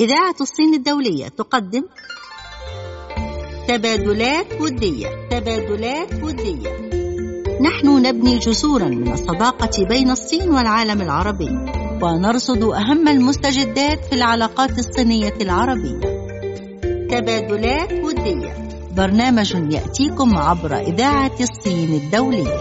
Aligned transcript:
إذاعة 0.00 0.34
الصين 0.40 0.74
الدولية 0.74 1.28
تقدم 1.28 1.82
تبادلات 3.68 4.60
ودية 4.60 5.08
تبادلات 5.30 6.22
ودية. 6.22 6.70
نحن 7.60 8.02
نبني 8.02 8.38
جسورا 8.38 8.88
من 8.88 9.12
الصداقة 9.12 9.84
بين 9.88 10.10
الصين 10.10 10.50
والعالم 10.50 11.02
العربي 11.02 11.50
ونرصد 12.02 12.62
أهم 12.62 13.08
المستجدات 13.08 14.04
في 14.04 14.12
العلاقات 14.12 14.78
الصينية 14.78 15.34
العربية. 15.40 16.00
تبادلات 17.10 17.92
ودية. 17.92 18.68
برنامج 18.96 19.54
يأتيكم 19.74 20.36
عبر 20.36 20.76
إذاعة 20.76 21.36
الصين 21.40 21.94
الدولية. 21.94 22.60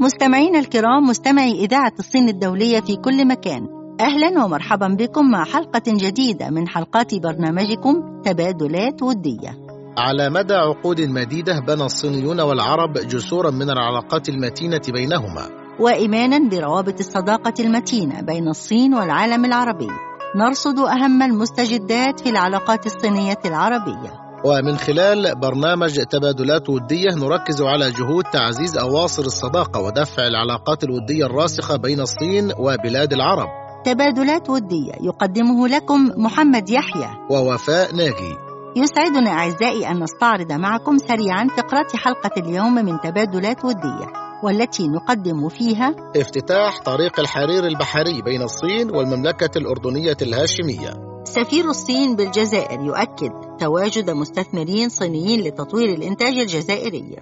مستمعينا 0.00 0.58
الكرام 0.58 1.02
مستمعي 1.08 1.52
إذاعة 1.52 1.92
الصين 1.98 2.28
الدولية 2.28 2.80
في 2.80 2.96
كل 2.96 3.28
مكان. 3.28 3.73
أهلا 4.00 4.44
ومرحبا 4.44 4.88
بكم 4.88 5.30
مع 5.30 5.44
حلقة 5.44 5.82
جديدة 5.86 6.50
من 6.50 6.68
حلقات 6.68 7.14
برنامجكم 7.14 8.22
تبادلات 8.24 9.02
ودية. 9.02 9.58
على 9.98 10.30
مدى 10.30 10.54
عقود 10.54 11.00
مديدة 11.00 11.60
بنى 11.60 11.84
الصينيون 11.84 12.40
والعرب 12.40 12.92
جسورا 12.92 13.50
من 13.50 13.70
العلاقات 13.70 14.28
المتينة 14.28 14.80
بينهما. 14.88 15.48
وإيمانا 15.80 16.48
بروابط 16.48 16.98
الصداقة 16.98 17.54
المتينة 17.60 18.20
بين 18.20 18.48
الصين 18.48 18.94
والعالم 18.94 19.44
العربي. 19.44 19.88
نرصد 20.36 20.78
أهم 20.78 21.22
المستجدات 21.22 22.20
في 22.20 22.30
العلاقات 22.30 22.86
الصينية 22.86 23.38
العربية. 23.44 24.24
ومن 24.44 24.76
خلال 24.76 25.34
برنامج 25.40 26.00
تبادلات 26.10 26.70
ودية 26.70 27.14
نركز 27.16 27.62
على 27.62 27.90
جهود 27.90 28.24
تعزيز 28.24 28.78
أواصر 28.78 29.22
الصداقة 29.22 29.80
ودفع 29.80 30.26
العلاقات 30.26 30.84
الودية 30.84 31.26
الراسخة 31.26 31.76
بين 31.76 32.00
الصين 32.00 32.52
وبلاد 32.58 33.12
العرب. 33.12 33.63
تبادلات 33.84 34.50
ودية 34.50 34.92
يقدمه 35.00 35.68
لكم 35.68 36.10
محمد 36.16 36.70
يحيى. 36.70 37.08
ووفاء 37.30 37.94
ناجي. 37.94 38.36
يسعدنا 38.76 39.30
أعزائي 39.30 39.90
أن 39.90 40.02
نستعرض 40.02 40.52
معكم 40.52 40.98
سريعا 40.98 41.48
فقرات 41.56 41.96
حلقة 41.96 42.30
اليوم 42.36 42.74
من 42.74 43.00
تبادلات 43.00 43.64
ودية 43.64 44.06
والتي 44.44 44.88
نقدم 44.88 45.48
فيها 45.48 45.94
افتتاح 46.16 46.82
طريق 46.84 47.20
الحرير 47.20 47.66
البحري 47.66 48.22
بين 48.22 48.42
الصين 48.42 48.96
والمملكة 48.96 49.58
الأردنية 49.58 50.16
الهاشمية. 50.22 50.90
سفير 51.24 51.70
الصين 51.70 52.16
بالجزائر 52.16 52.80
يؤكد 52.80 53.32
تواجد 53.58 54.10
مستثمرين 54.10 54.88
صينيين 54.88 55.40
لتطوير 55.40 55.88
الإنتاج 55.88 56.38
الجزائري. 56.38 57.16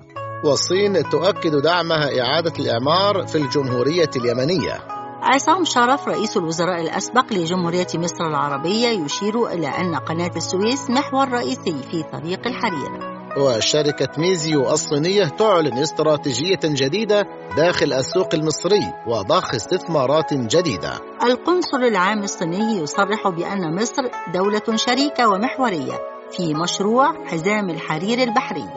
والصين 0.44 1.08
تؤكد 1.10 1.56
دعمها 1.64 2.20
إعادة 2.20 2.52
الإعمار 2.58 3.26
في 3.26 3.38
الجمهورية 3.38 4.10
اليمنية. 4.16 5.01
عصام 5.24 5.64
شرف 5.64 6.08
رئيس 6.08 6.36
الوزراء 6.36 6.80
الأسبق 6.80 7.32
لجمهورية 7.32 7.86
مصر 7.94 8.26
العربية 8.26 8.88
يشير 8.88 9.46
إلى 9.46 9.68
أن 9.68 9.96
قناة 9.96 10.30
السويس 10.36 10.90
محور 10.90 11.28
رئيسي 11.28 11.82
في 11.90 12.02
طريق 12.02 12.46
الحرير. 12.46 13.12
وشركة 13.38 14.08
ميزيو 14.18 14.70
الصينية 14.70 15.24
تعلن 15.24 15.78
استراتيجية 15.78 16.60
جديدة 16.64 17.26
داخل 17.56 17.92
السوق 17.92 18.34
المصري 18.34 18.92
وضخ 19.06 19.54
استثمارات 19.54 20.34
جديدة. 20.34 20.92
القنصل 21.22 21.84
العام 21.84 22.22
الصيني 22.22 22.78
يصرح 22.78 23.28
بأن 23.28 23.74
مصر 23.82 24.02
دولة 24.34 24.76
شريكة 24.76 25.28
ومحورية 25.28 26.00
في 26.30 26.54
مشروع 26.54 27.26
حزام 27.26 27.70
الحرير 27.70 28.18
البحري. 28.18 28.68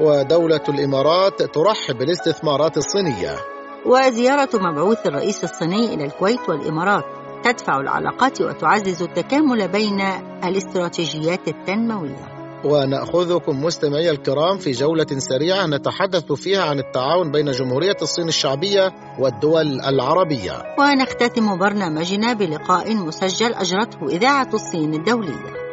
ودولة 0.00 0.64
الإمارات 0.68 1.42
ترحب 1.42 1.98
بالاستثمارات 1.98 2.76
الصينية. 2.76 3.53
وزيارة 3.86 4.48
مبعوث 4.54 5.06
الرئيس 5.06 5.44
الصيني 5.44 5.94
إلى 5.94 6.04
الكويت 6.04 6.48
والإمارات. 6.48 7.04
تدفع 7.44 7.80
العلاقات 7.80 8.40
وتعزز 8.40 9.02
التكامل 9.02 9.68
بين 9.68 10.00
الاستراتيجيات 10.44 11.48
التنموية. 11.48 12.34
ونأخذكم 12.64 13.64
مستمعي 13.64 14.10
الكرام 14.10 14.58
في 14.58 14.70
جولة 14.70 15.06
سريعة 15.18 15.66
نتحدث 15.66 16.32
فيها 16.32 16.62
عن 16.62 16.78
التعاون 16.78 17.32
بين 17.32 17.50
جمهورية 17.50 17.96
الصين 18.02 18.28
الشعبية 18.28 18.92
والدول 19.18 19.80
العربية. 19.80 20.52
ونختتم 20.78 21.58
برنامجنا 21.58 22.32
بلقاء 22.32 22.94
مسجل 22.94 23.54
أجرته 23.54 24.06
إذاعة 24.06 24.48
الصين 24.54 24.94
الدولية. 24.94 25.63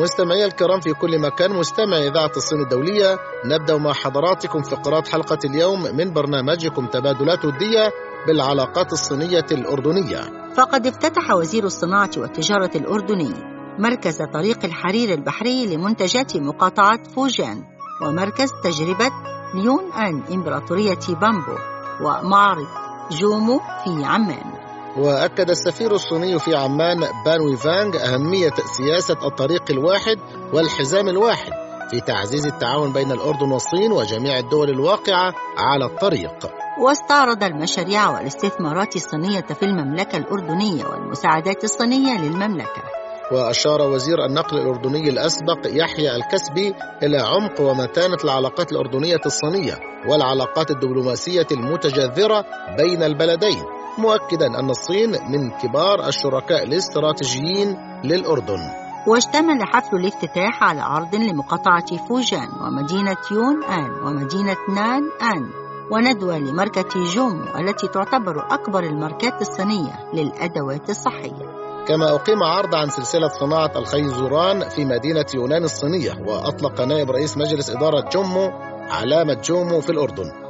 مستمعي 0.00 0.44
الكرام 0.44 0.80
في 0.80 0.92
كل 0.92 1.18
مكان 1.18 1.52
مستمع 1.52 1.96
إذاعة 1.96 2.32
الصين 2.36 2.60
الدولية 2.60 3.18
نبدأ 3.44 3.76
مع 3.76 3.92
حضراتكم 3.92 4.62
فقرات 4.62 5.08
حلقة 5.08 5.38
اليوم 5.44 5.82
من 5.96 6.12
برنامجكم 6.12 6.86
تبادلات 6.86 7.44
ودية 7.44 7.92
بالعلاقات 8.26 8.92
الصينية 8.92 9.46
الأردنية. 9.52 10.20
فقد 10.56 10.86
افتتح 10.86 11.30
وزير 11.30 11.64
الصناعة 11.64 12.10
والتجارة 12.16 12.70
الأردني 12.74 13.34
مركز 13.78 14.18
طريق 14.32 14.64
الحرير 14.64 15.14
البحري 15.14 15.76
لمنتجات 15.76 16.36
مقاطعة 16.36 17.02
فوجان 17.02 17.64
ومركز 18.06 18.50
تجربة 18.64 19.10
ليون 19.54 19.92
آن 19.92 20.22
إمبراطورية 20.32 21.06
بامبو 21.08 21.56
ومعرض 22.00 22.66
جومو 23.10 23.58
في 23.84 24.04
عمان. 24.04 24.49
وأكد 24.96 25.50
السفير 25.50 25.94
الصيني 25.94 26.38
في 26.38 26.54
عمان 26.54 27.00
بان 27.24 27.56
فانغ 27.56 27.96
أهمية 27.96 28.54
سياسة 28.78 29.26
الطريق 29.26 29.62
الواحد 29.70 30.18
والحزام 30.52 31.08
الواحد 31.08 31.52
في 31.90 32.00
تعزيز 32.00 32.46
التعاون 32.46 32.92
بين 32.92 33.12
الأردن 33.12 33.52
والصين 33.52 33.92
وجميع 33.92 34.38
الدول 34.38 34.70
الواقعة 34.70 35.34
على 35.58 35.84
الطريق. 35.84 36.50
واستعرض 36.80 37.44
المشاريع 37.44 38.10
والاستثمارات 38.10 38.96
الصينية 38.96 39.40
في 39.40 39.62
المملكة 39.62 40.18
الأردنية 40.18 40.84
والمساعدات 40.84 41.64
الصينية 41.64 42.20
للمملكة. 42.20 42.82
وأشار 43.32 43.82
وزير 43.82 44.24
النقل 44.24 44.58
الأردني 44.58 45.10
الأسبق 45.10 45.66
يحيى 45.66 46.16
الكسبي 46.16 46.74
إلى 47.02 47.18
عمق 47.18 47.60
ومتانة 47.60 48.18
العلاقات 48.24 48.72
الأردنية 48.72 49.20
الصينية 49.26 49.78
والعلاقات 50.08 50.70
الدبلوماسية 50.70 51.46
المتجذرة 51.52 52.44
بين 52.78 53.02
البلدين. 53.02 53.79
مؤكدا 53.98 54.46
أن 54.46 54.70
الصين 54.70 55.10
من 55.10 55.50
كبار 55.50 56.08
الشركاء 56.08 56.62
الاستراتيجيين 56.62 57.76
للأردن. 58.04 58.60
واشتمل 59.06 59.62
حفل 59.62 59.96
الافتتاح 59.96 60.62
على 60.62 60.80
عرض 60.80 61.14
لمقاطعة 61.14 61.96
فوجان 62.08 62.48
ومدينة 62.60 63.16
يون 63.32 63.64
آن 63.64 63.90
ومدينة 64.06 64.56
نان 64.74 65.02
آن 65.22 65.50
وندوة 65.92 66.38
لماركة 66.38 67.04
جومو 67.14 67.44
التي 67.58 67.88
تعتبر 67.88 68.46
أكبر 68.50 68.82
الماركات 68.82 69.40
الصينية 69.40 69.92
للأدوات 70.14 70.90
الصحية. 70.90 71.60
كما 71.88 72.14
أقيم 72.14 72.42
عرض 72.42 72.74
عن 72.74 72.88
سلسلة 72.88 73.28
صناعة 73.28 73.72
الخيزران 73.76 74.68
في 74.68 74.84
مدينة 74.84 75.26
يونان 75.34 75.64
الصينية 75.64 76.12
وأطلق 76.26 76.80
نائب 76.80 77.10
رئيس 77.10 77.36
مجلس 77.38 77.70
إدارة 77.70 78.08
جومو 78.12 78.50
علامة 78.90 79.34
جومو 79.34 79.80
في 79.80 79.90
الأردن. 79.90 80.49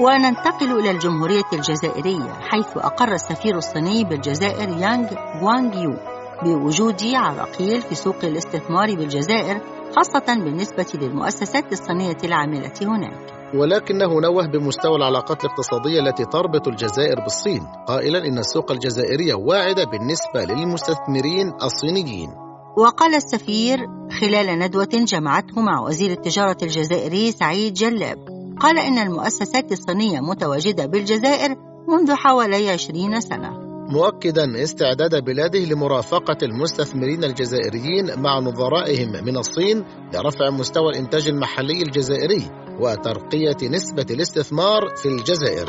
وننتقل 0.00 0.78
إلى 0.80 0.90
الجمهورية 0.90 1.44
الجزائرية 1.52 2.32
حيث 2.40 2.76
أقر 2.76 3.12
السفير 3.12 3.56
الصيني 3.56 4.04
بالجزائر 4.04 4.68
يانغ 4.68 5.08
غوانغ 5.40 5.82
يو 5.82 5.94
بوجود 6.42 7.02
عراقيل 7.14 7.82
في 7.82 7.94
سوق 7.94 8.24
الاستثمار 8.24 8.94
بالجزائر 8.94 9.60
خاصة 9.96 10.34
بالنسبة 10.44 10.86
للمؤسسات 10.94 11.72
الصينية 11.72 12.16
العاملة 12.24 12.72
هناك. 12.82 13.34
ولكنه 13.54 14.20
نوه 14.20 14.46
بمستوى 14.46 14.96
العلاقات 14.96 15.44
الاقتصادية 15.44 16.00
التي 16.00 16.24
تربط 16.24 16.68
الجزائر 16.68 17.20
بالصين. 17.20 17.66
قائلا 17.88 18.18
إن 18.18 18.38
السوق 18.38 18.72
الجزائرية 18.72 19.34
واعدة 19.34 19.84
بالنسبة 19.84 20.54
للمستثمرين 20.54 21.52
الصينيين. 21.62 22.30
وقال 22.76 23.14
السفير 23.14 23.78
خلال 24.20 24.58
ندوة 24.58 24.88
جمعته 24.92 25.60
مع 25.60 25.80
وزير 25.80 26.10
التجارة 26.10 26.56
الجزائري 26.62 27.32
سعيد 27.32 27.74
جلاب 27.74 28.33
قال 28.64 28.78
إن 28.78 28.98
المؤسسات 28.98 29.72
الصينية 29.72 30.20
متواجدة 30.20 30.86
بالجزائر 30.86 31.56
منذ 31.88 32.14
حوالي 32.14 32.70
20 32.70 33.20
سنة 33.20 33.50
مؤكدا 33.88 34.62
استعداد 34.62 35.24
بلاده 35.24 35.58
لمرافقة 35.58 36.36
المستثمرين 36.42 37.24
الجزائريين 37.24 38.20
مع 38.20 38.38
نظرائهم 38.38 39.24
من 39.24 39.36
الصين 39.36 39.84
لرفع 40.14 40.50
مستوى 40.50 40.90
الإنتاج 40.90 41.28
المحلي 41.28 41.82
الجزائري 41.82 42.50
وترقية 42.80 43.68
نسبة 43.68 44.06
الاستثمار 44.10 44.96
في 44.96 45.08
الجزائر. 45.08 45.68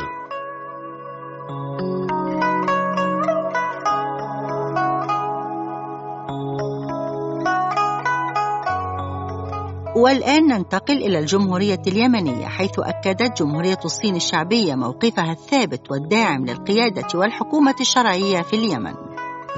والآن 9.96 10.46
ننتقل 10.46 10.96
إلى 10.96 11.18
الجمهورية 11.18 11.82
اليمنية 11.86 12.46
حيث 12.46 12.78
أكدت 12.78 13.42
جمهورية 13.42 13.78
الصين 13.84 14.16
الشعبية 14.16 14.74
موقفها 14.74 15.32
الثابت 15.32 15.90
والداعم 15.90 16.46
للقيادة 16.46 17.06
والحكومة 17.14 17.74
الشرعية 17.80 18.42
في 18.42 18.56
اليمن. 18.56 18.94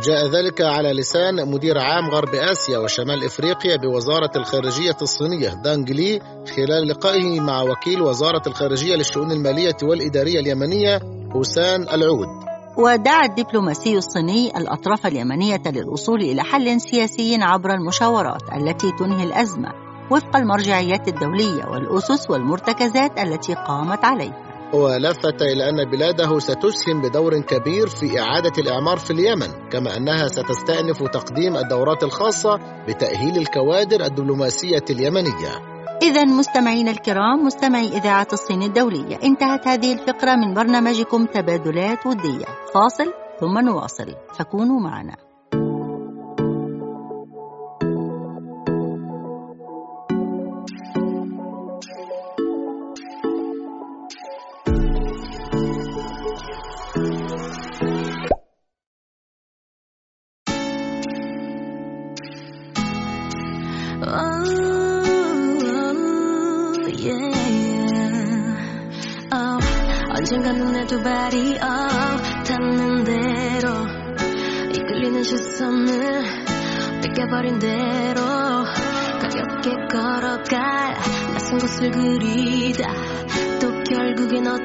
جاء 0.05 0.27
ذلك 0.27 0.61
على 0.61 0.93
لسان 0.93 1.51
مدير 1.51 1.79
عام 1.79 2.11
غرب 2.11 2.35
آسيا 2.35 2.79
وشمال 2.79 3.25
إفريقيا 3.25 3.77
بوزارة 3.77 4.31
الخارجية 4.37 4.97
الصينية 5.03 5.49
دانغ 5.65 5.85
لي 5.85 6.21
خلال 6.57 6.89
لقائه 6.89 7.41
مع 7.41 7.63
وكيل 7.63 8.03
وزارة 8.03 8.43
الخارجية 8.47 8.95
للشؤون 8.95 9.33
المالية 9.33 9.77
والإدارية 9.83 10.41
اليمنية 10.41 11.01
حسان 11.35 11.83
العود. 11.83 12.29
ودعا 12.77 13.25
الدبلوماسي 13.25 13.97
الصيني 13.97 14.59
الأطراف 14.59 15.07
اليمنية 15.07 15.63
للوصول 15.67 16.21
إلى 16.21 16.43
حل 16.43 16.81
سياسي 16.81 17.39
عبر 17.41 17.75
المشاورات 17.75 18.43
التي 18.57 18.93
تنهي 18.99 19.25
الأزمة. 19.25 19.88
وفق 20.11 20.37
المرجعيات 20.37 21.09
الدولية 21.09 21.65
والأسس 21.65 22.31
والمرتكزات 22.31 23.19
التي 23.19 23.55
قامت 23.55 24.05
عليها 24.05 24.49
ولفت 24.73 25.43
إلى 25.43 25.69
أن 25.69 25.91
بلاده 25.91 26.39
ستسهم 26.39 27.01
بدور 27.03 27.41
كبير 27.41 27.89
في 27.89 28.21
إعادة 28.21 28.53
الإعمار 28.59 28.99
في 28.99 29.11
اليمن 29.11 29.69
كما 29.71 29.97
أنها 29.97 30.29
ستستأنف 30.29 31.03
تقديم 31.03 31.57
الدورات 31.57 32.05
الخاصة 32.05 32.59
بتأهيل 32.89 33.37
الكوادر 33.37 34.05
الدبلوماسية 34.05 34.85
اليمنية. 34.91 35.79
إذا 36.03 36.25
مستمعينا 36.25 36.91
الكرام 36.91 37.47
مستمعي 37.47 37.89
إذاعة 37.89 38.29
الصين 38.33 38.63
الدولية 38.63 39.19
انتهت 39.25 39.69
هذه 39.69 39.93
الفقرة 39.93 40.35
من 40.35 40.55
برنامجكم 40.55 41.27
تبادلات 41.27 42.07
ودية. 42.07 42.47
فاصل 42.75 43.13
ثم 43.41 43.59
نواصل. 43.59 44.15
فكونوا 44.39 44.81
معنا. 44.81 45.28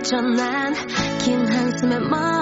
멈춰. 0.03 0.17
난긴 0.21 1.47
한숨에 1.47 2.00
멈춰. 2.00 2.32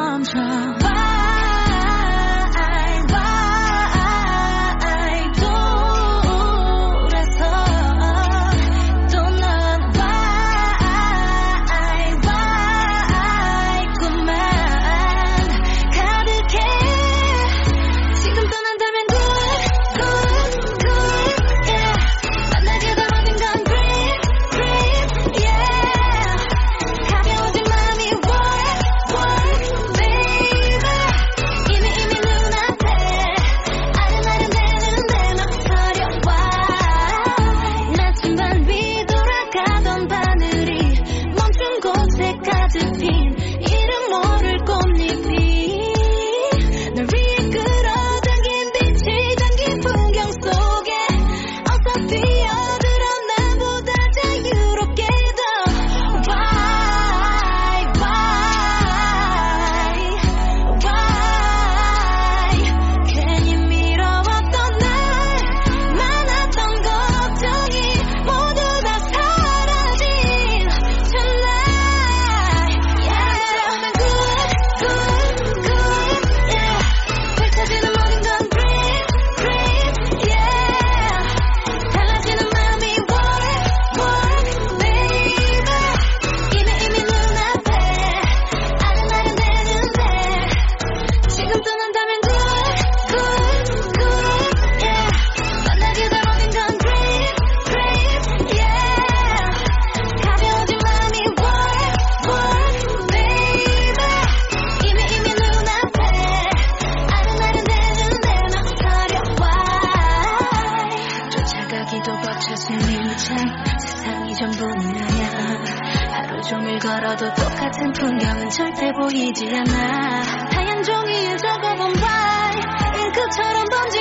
종일 116.51 116.79
걸어도 116.79 117.33
똑같은 117.33 117.93
풍경은 117.93 118.49
절대 118.49 118.91
보이지 118.91 119.45
않아. 119.55 120.21
하얀 120.51 120.83
종이에 120.83 121.37
적어본 121.37 121.93
바 121.93 122.51
잉크처럼 122.99 123.63
번지 123.71 124.00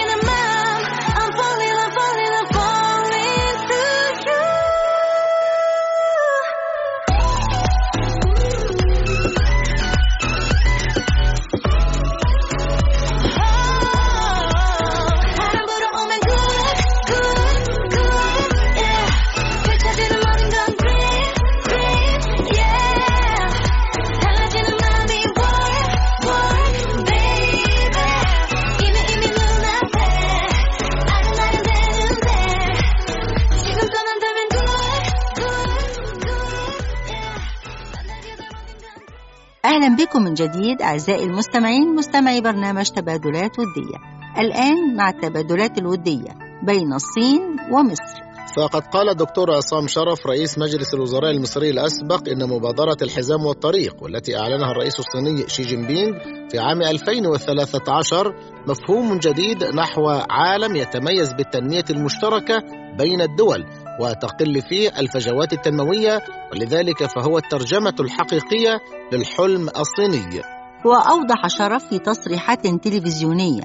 بكم 40.00 40.22
من 40.22 40.34
جديد 40.34 40.82
أعزائي 40.82 41.24
المستمعين 41.24 41.94
مستمعي 41.94 42.40
برنامج 42.40 42.88
تبادلات 42.88 43.58
ودية. 43.58 43.98
الآن 44.38 44.96
مع 44.96 45.08
التبادلات 45.08 45.78
الودية 45.78 46.34
بين 46.62 46.92
الصين 46.92 47.56
ومصر. 47.72 48.20
فقد 48.56 48.82
قال 48.82 49.08
الدكتور 49.08 49.52
عصام 49.52 49.86
شرف 49.86 50.26
رئيس 50.26 50.58
مجلس 50.58 50.94
الوزراء 50.94 51.30
المصري 51.30 51.70
الأسبق 51.70 52.28
إن 52.28 52.48
مبادرة 52.48 52.96
الحزام 53.02 53.46
والطريق 53.46 54.02
والتي 54.02 54.36
أعلنها 54.36 54.70
الرئيس 54.70 54.98
الصيني 54.98 55.48
شي 55.48 55.62
جين 55.62 55.86
بينغ 55.86 56.18
في 56.50 56.58
عام 56.58 56.82
2013 56.82 58.34
مفهوم 58.66 59.18
جديد 59.18 59.64
نحو 59.64 60.08
عالم 60.30 60.76
يتميز 60.76 61.32
بالتنمية 61.32 61.84
المشتركة 61.90 62.62
بين 62.98 63.20
الدول. 63.20 63.66
وتقل 64.00 64.62
فيه 64.62 64.88
الفجوات 64.98 65.52
التنموية 65.52 66.22
ولذلك 66.52 67.06
فهو 67.06 67.38
الترجمة 67.38 67.94
الحقيقية 68.00 68.80
للحلم 69.12 69.68
الصيني. 69.68 70.42
وأوضح 70.84 71.46
شرف 71.46 71.84
في 71.88 71.98
تصريحات 71.98 72.66
تلفزيونية 72.66 73.64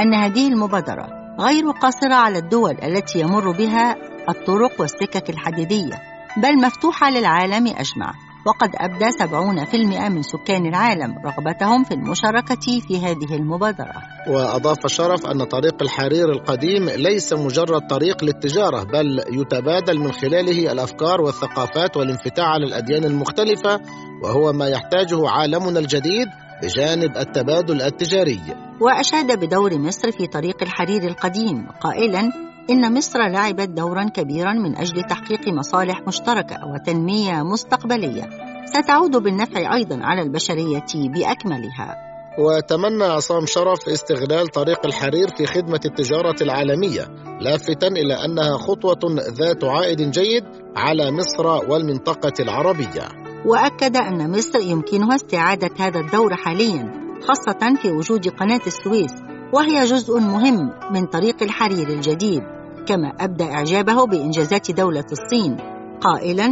أن 0.00 0.14
هذه 0.14 0.48
المبادرة 0.48 1.08
غير 1.40 1.70
قاصرة 1.70 2.14
على 2.14 2.38
الدول 2.38 2.76
التي 2.82 3.20
يمر 3.20 3.50
بها 3.50 3.96
الطرق 4.28 4.80
والسكك 4.80 5.30
الحديدية 5.30 6.02
بل 6.36 6.56
مفتوحة 6.66 7.10
للعالم 7.10 7.66
أجمع. 7.66 8.25
وقد 8.46 8.70
أبدى 8.74 9.10
70% 9.10 10.08
من 10.08 10.22
سكان 10.22 10.66
العالم 10.66 11.14
رغبتهم 11.24 11.84
في 11.84 11.94
المشاركة 11.94 12.80
في 12.88 12.98
هذه 12.98 13.34
المبادرة. 13.34 13.92
وأضاف 14.28 14.86
شرف 14.86 15.26
أن 15.26 15.44
طريق 15.44 15.82
الحرير 15.82 16.32
القديم 16.32 16.88
ليس 16.88 17.32
مجرد 17.32 17.86
طريق 17.90 18.24
للتجارة 18.24 18.82
بل 18.82 19.22
يتبادل 19.30 19.98
من 19.98 20.12
خلاله 20.12 20.72
الأفكار 20.72 21.20
والثقافات 21.20 21.96
والانفتاح 21.96 22.46
على 22.46 22.64
الأديان 22.64 23.04
المختلفة 23.04 23.80
وهو 24.22 24.52
ما 24.52 24.68
يحتاجه 24.68 25.28
عالمنا 25.28 25.78
الجديد 25.78 26.28
بجانب 26.62 27.16
التبادل 27.16 27.82
التجاري. 27.82 28.40
وأشاد 28.80 29.44
بدور 29.44 29.78
مصر 29.78 30.10
في 30.10 30.26
طريق 30.26 30.62
الحرير 30.62 31.02
القديم 31.02 31.66
قائلا 31.80 32.46
إن 32.70 32.94
مصر 32.94 33.18
لعبت 33.18 33.68
دورا 33.68 34.04
كبيرا 34.04 34.52
من 34.52 34.76
أجل 34.76 35.02
تحقيق 35.02 35.48
مصالح 35.48 36.00
مشتركة 36.06 36.56
وتنمية 36.74 37.42
مستقبلية. 37.42 38.28
ستعود 38.64 39.16
بالنفع 39.16 39.74
أيضا 39.74 39.98
على 40.02 40.22
البشرية 40.22 40.86
بأكملها. 40.94 41.96
وتمنى 42.38 43.04
عصام 43.04 43.46
شرف 43.46 43.88
استغلال 43.88 44.48
طريق 44.48 44.86
الحرير 44.86 45.28
في 45.28 45.46
خدمة 45.46 45.80
التجارة 45.84 46.36
العالمية 46.42 47.08
لافتا 47.40 47.86
إلى 47.86 48.14
أنها 48.24 48.58
خطوة 48.58 48.98
ذات 49.38 49.64
عائد 49.64 50.10
جيد 50.10 50.44
على 50.76 51.10
مصر 51.10 51.70
والمنطقة 51.70 52.32
العربية. 52.40 53.08
وأكد 53.46 53.96
أن 53.96 54.30
مصر 54.30 54.58
يمكنها 54.58 55.14
استعادة 55.14 55.70
هذا 55.78 56.00
الدور 56.00 56.36
حاليا 56.36 56.92
خاصة 57.28 57.76
في 57.82 57.90
وجود 57.90 58.28
قناة 58.28 58.60
السويس 58.66 59.12
وهي 59.52 59.84
جزء 59.84 60.20
مهم 60.20 60.70
من 60.92 61.06
طريق 61.06 61.42
الحرير 61.42 61.88
الجديد. 61.88 62.55
كما 62.86 63.12
أبدى 63.20 63.44
إعجابه 63.44 64.06
بإنجازات 64.06 64.70
دولة 64.70 65.04
الصين 65.12 65.56
قائلا 66.00 66.46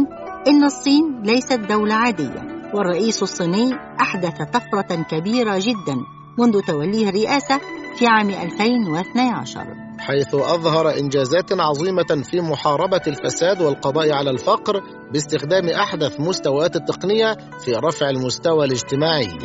إن 0.47 0.63
الصين 0.63 1.21
ليست 1.23 1.59
دولة 1.59 1.93
عادية. 1.93 2.55
والرئيس 2.73 3.23
الصيني 3.23 3.73
أحدث 4.01 4.41
طفرة 4.53 5.03
كبيرة 5.11 5.57
جدا 5.57 5.95
منذ 6.39 6.61
توليه 6.61 7.09
الرئاسة 7.09 7.59
في 7.95 8.07
عام 8.07 8.29
2012 8.29 9.85
حيث 9.99 10.35
أظهر 10.35 10.89
إنجازات 10.99 11.51
عظيمة 11.51 12.23
في 12.23 12.41
محاربة 12.41 13.01
الفساد 13.07 13.61
والقضاء 13.61 14.11
على 14.11 14.29
الفقر 14.29 14.81
باستخدام 15.13 15.69
أحدث 15.69 16.19
مستويات 16.19 16.75
التقنية 16.75 17.37
في 17.65 17.71
رفع 17.71 18.09
المستوى 18.09 18.65
الاجتماعي. 18.65 19.37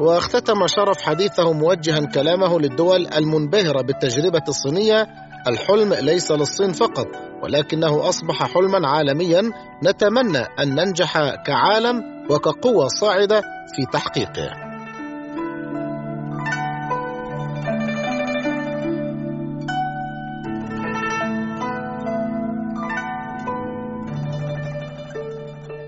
واختتم 0.00 0.66
شرف 0.66 1.02
حديثه 1.02 1.52
موجها 1.52 2.00
كلامه 2.00 2.58
للدول 2.58 3.06
المنبهرة 3.06 3.82
بالتجربة 3.82 4.42
الصينية 4.48 5.06
الحلم 5.48 5.94
ليس 5.94 6.32
للصين 6.32 6.72
فقط 6.72 7.06
ولكنه 7.42 8.08
أصبح 8.08 8.54
حلما 8.54 8.88
عالميا 8.88 9.50
نتمنى 9.84 10.38
أن 10.38 10.74
ننجح 10.74 11.34
كعالم 11.46 12.02
وكقوة 12.30 12.88
صاعدة 12.88 13.40
في 13.76 13.86
تحقيقه. 13.92 14.64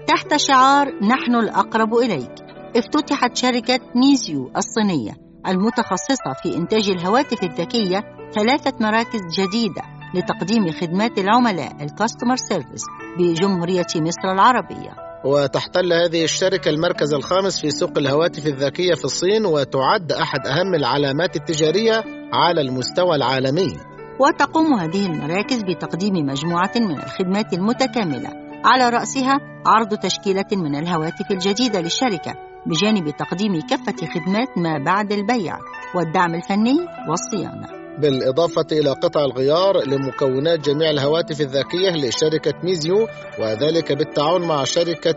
تحت 0.07 0.37
شعار 0.37 0.89
نحن 1.05 1.35
الأقرب 1.35 1.95
إليك 1.95 2.33
افتتحت 2.77 3.37
شركة 3.37 3.81
ميزيو 3.97 4.51
الصينية 4.57 5.13
المتخصصة 5.47 6.33
في 6.43 6.57
إنتاج 6.57 6.91
الهواتف 6.91 7.43
الذكية 7.43 8.16
ثلاثة 8.35 8.73
مراكز 8.81 9.21
جديدة 9.39 9.83
لتقديم 10.15 10.73
خدمات 10.73 11.19
العملاء 11.19 11.73
ال 11.83 11.89
customer 11.89 12.37
service 12.37 12.83
بجمهورية 13.19 13.87
مصر 13.97 14.33
العربية. 14.33 15.07
وتحتل 15.25 15.93
هذه 15.93 16.25
الشركة 16.25 16.69
المركز 16.69 17.15
الخامس 17.15 17.61
في 17.61 17.71
سوق 17.71 17.99
الهواتف 17.99 18.47
الذكية 18.47 18.95
في 18.95 19.05
الصين 19.05 19.47
وتعد 19.47 20.13
أحد 20.13 20.47
أهم 20.47 20.75
العلامات 20.75 21.37
التجارية 21.37 22.05
على 22.33 22.61
المستوى 22.61 23.17
العالمي. 23.17 23.73
وتقوم 24.21 24.75
هذه 24.75 25.07
المراكز 25.07 25.63
بتقديم 25.63 26.15
مجموعة 26.27 26.73
من 26.77 26.99
الخدمات 26.99 27.53
المتكاملة 27.53 28.31
على 28.65 28.89
رأسها 28.89 29.39
عرض 29.67 29.95
تشكيلة 29.95 30.47
من 30.53 30.77
الهواتف 30.77 31.31
الجديدة 31.31 31.81
للشركة 31.81 32.35
بجانب 32.67 33.11
تقديم 33.11 33.61
كافة 33.61 34.07
خدمات 34.15 34.59
ما 34.59 34.79
بعد 34.79 35.13
البيع 35.13 35.59
والدعم 35.95 36.35
الفني 36.35 36.77
والصيانة. 37.09 37.86
بالإضافة 37.99 38.67
إلى 38.73 38.91
قطع 38.91 39.25
الغيار 39.25 39.85
لمكونات 39.87 40.61
جميع 40.61 40.91
الهواتف 40.91 41.41
الذكية 41.41 41.91
لشركة 41.91 42.55
ميزيو 42.65 43.09
وذلك 43.39 43.93
بالتعاون 43.93 44.49
مع 44.49 44.65
شركة 44.65 45.15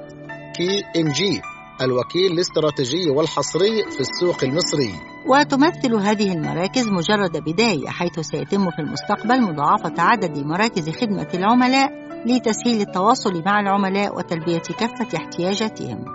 كي 0.55 0.83
إن 0.95 1.11
جي 1.11 1.41
الوكيل 1.81 2.31
الاستراتيجي 2.31 3.09
والحصري 3.09 3.83
في 3.83 3.99
السوق 3.99 4.43
المصري. 4.43 4.93
وتمثل 5.27 5.95
هذه 5.95 6.33
المراكز 6.33 6.87
مجرد 6.87 7.37
بداية 7.37 7.87
حيث 7.87 8.19
سيتم 8.19 8.69
في 8.71 8.79
المستقبل 8.79 9.41
مضاعفة 9.41 10.01
عدد 10.01 10.37
مراكز 10.37 10.89
خدمة 10.89 11.27
العملاء 11.33 11.89
لتسهيل 12.25 12.81
التواصل 12.81 13.43
مع 13.45 13.59
العملاء 13.59 14.17
وتلبية 14.17 14.59
كافة 14.59 15.17
احتياجاتهم. 15.17 16.05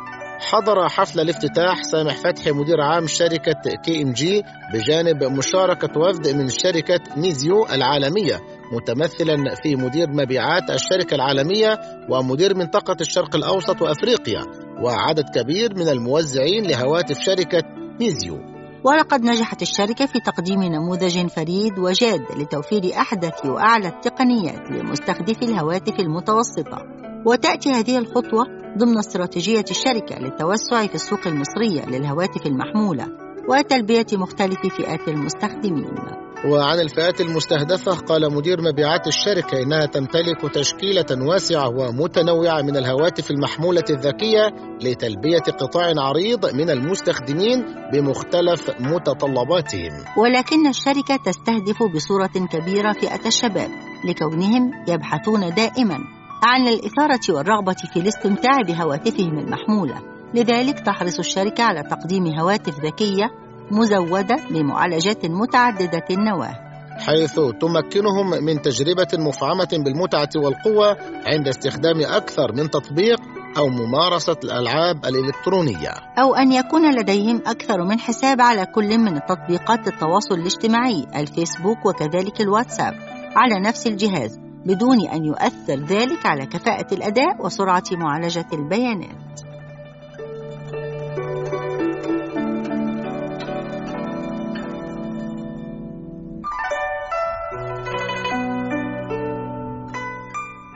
حضر 0.40 0.88
حفل 0.88 1.20
الافتتاح 1.20 1.82
سامح 1.82 2.16
فتحي 2.16 2.52
مدير 2.52 2.80
عام 2.80 3.06
شركة 3.06 3.76
كي 3.84 4.02
ام 4.02 4.12
جي 4.12 4.42
بجانب 4.74 5.24
مشاركة 5.24 6.00
وفد 6.00 6.28
من 6.28 6.48
شركة 6.48 7.00
ميزيو 7.16 7.66
العالمية 7.72 8.40
متمثلا 8.72 9.54
في 9.62 9.76
مدير 9.76 10.10
مبيعات 10.10 10.70
الشركة 10.70 11.14
العالمية 11.14 11.78
ومدير 12.10 12.56
منطقة 12.56 12.96
الشرق 13.00 13.36
الأوسط 13.36 13.82
وأفريقيا 13.82 14.42
وعدد 14.82 15.24
كبير 15.34 15.74
من 15.74 15.88
الموزعين 15.88 16.64
لهواتف 16.66 17.18
شركة 17.20 17.62
ميزيو 18.00 18.54
ولقد 18.84 19.24
نجحت 19.24 19.62
الشركة 19.62 20.06
في 20.06 20.20
تقديم 20.20 20.62
نموذج 20.62 21.26
فريد 21.26 21.78
وجاد 21.78 22.20
لتوفير 22.36 22.96
أحدث 22.96 23.46
وأعلى 23.46 23.88
التقنيات 23.88 24.70
لمستخدمي 24.70 25.36
الهواتف 25.42 26.00
المتوسطة. 26.00 26.78
وتأتي 27.26 27.70
هذه 27.70 27.98
الخطوة 27.98 28.63
ضمن 28.78 28.98
استراتيجية 28.98 29.64
الشركة 29.70 30.18
للتوسع 30.18 30.86
في 30.86 30.94
السوق 30.94 31.26
المصرية 31.26 31.86
للهواتف 31.86 32.46
المحمولة 32.46 33.06
وتلبية 33.48 34.06
مختلف 34.12 34.60
فئات 34.76 35.08
المستخدمين. 35.08 35.86
وعن 36.50 36.80
الفئات 36.80 37.20
المستهدفة 37.20 37.92
قال 37.92 38.34
مدير 38.34 38.62
مبيعات 38.62 39.06
الشركة 39.06 39.62
إنها 39.62 39.86
تمتلك 39.86 40.54
تشكيلة 40.54 41.06
واسعة 41.28 41.68
ومتنوعة 41.68 42.62
من 42.62 42.76
الهواتف 42.76 43.30
المحمولة 43.30 43.84
الذكية 43.90 44.48
لتلبية 44.82 45.38
قطاع 45.60 45.92
عريض 45.98 46.54
من 46.54 46.70
المستخدمين 46.70 47.64
بمختلف 47.92 48.70
متطلباتهم. 48.80 50.04
ولكن 50.18 50.66
الشركة 50.66 51.16
تستهدف 51.26 51.82
بصورة 51.94 52.46
كبيرة 52.52 52.92
فئة 52.92 53.26
الشباب 53.26 53.70
لكونهم 54.04 54.70
يبحثون 54.88 55.54
دائما 55.54 56.23
عن 56.44 56.68
الإثارة 56.68 57.36
والرغبة 57.36 57.76
في 57.92 58.00
الاستمتاع 58.00 58.60
بهواتفهم 58.66 59.38
المحمولة. 59.38 59.94
لذلك 60.34 60.80
تحرص 60.80 61.18
الشركة 61.18 61.64
على 61.64 61.82
تقديم 61.82 62.26
هواتف 62.40 62.80
ذكية 62.84 63.30
مزودة 63.70 64.36
بمعالجات 64.50 65.26
متعددة 65.26 66.04
النواة. 66.10 66.54
حيث 66.98 67.34
تمكنهم 67.34 68.44
من 68.44 68.62
تجربة 68.62 69.08
مفعمة 69.14 69.68
بالمتعة 69.72 70.28
والقوة 70.36 70.96
عند 71.26 71.48
استخدام 71.48 72.00
أكثر 72.00 72.52
من 72.52 72.70
تطبيق 72.70 73.20
أو 73.58 73.68
ممارسة 73.68 74.36
الألعاب 74.44 75.04
الإلكترونية. 75.04 75.90
أو 76.18 76.34
أن 76.34 76.52
يكون 76.52 76.94
لديهم 77.00 77.42
أكثر 77.46 77.84
من 77.84 78.00
حساب 78.00 78.40
على 78.40 78.66
كل 78.66 78.98
من 78.98 79.20
تطبيقات 79.28 79.88
التواصل 79.88 80.34
الاجتماعي 80.34 81.06
الفيسبوك 81.16 81.86
وكذلك 81.86 82.40
الواتساب. 82.40 82.94
على 83.36 83.60
نفس 83.60 83.86
الجهاز 83.86 84.43
بدون 84.66 85.08
أن 85.08 85.24
يؤثر 85.24 85.74
ذلك 85.74 86.26
على 86.26 86.46
كفاءة 86.46 86.94
الأداء 86.94 87.46
وسرعة 87.46 87.84
معالجة 87.92 88.46
البيانات. 88.52 89.24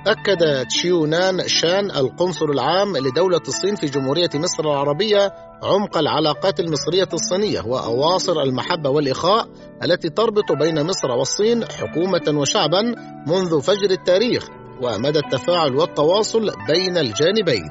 أكد 0.06 0.66
تشيونان 0.66 1.48
شان 1.48 1.90
القنصل 1.90 2.50
العام 2.50 2.96
لدولة 2.96 3.40
الصين 3.48 3.74
في 3.74 3.86
جمهورية 3.86 4.30
مصر 4.34 4.64
العربية 4.64 5.32
عمق 5.62 5.98
العلاقات 5.98 6.60
المصرية 6.60 7.08
الصينية 7.12 7.60
وأواصر 7.60 8.42
المحبة 8.42 8.90
والإخاء 8.90 9.48
التي 9.84 10.08
تربط 10.08 10.52
بين 10.52 10.86
مصر 10.86 11.10
والصين 11.10 11.64
حكومة 11.64 12.40
وشعبا 12.40 12.82
منذ 13.26 13.62
فجر 13.62 13.90
التاريخ 13.90 14.48
ومدى 14.82 15.18
التفاعل 15.18 15.76
والتواصل 15.76 16.50
بين 16.68 16.98
الجانبين. 16.98 17.70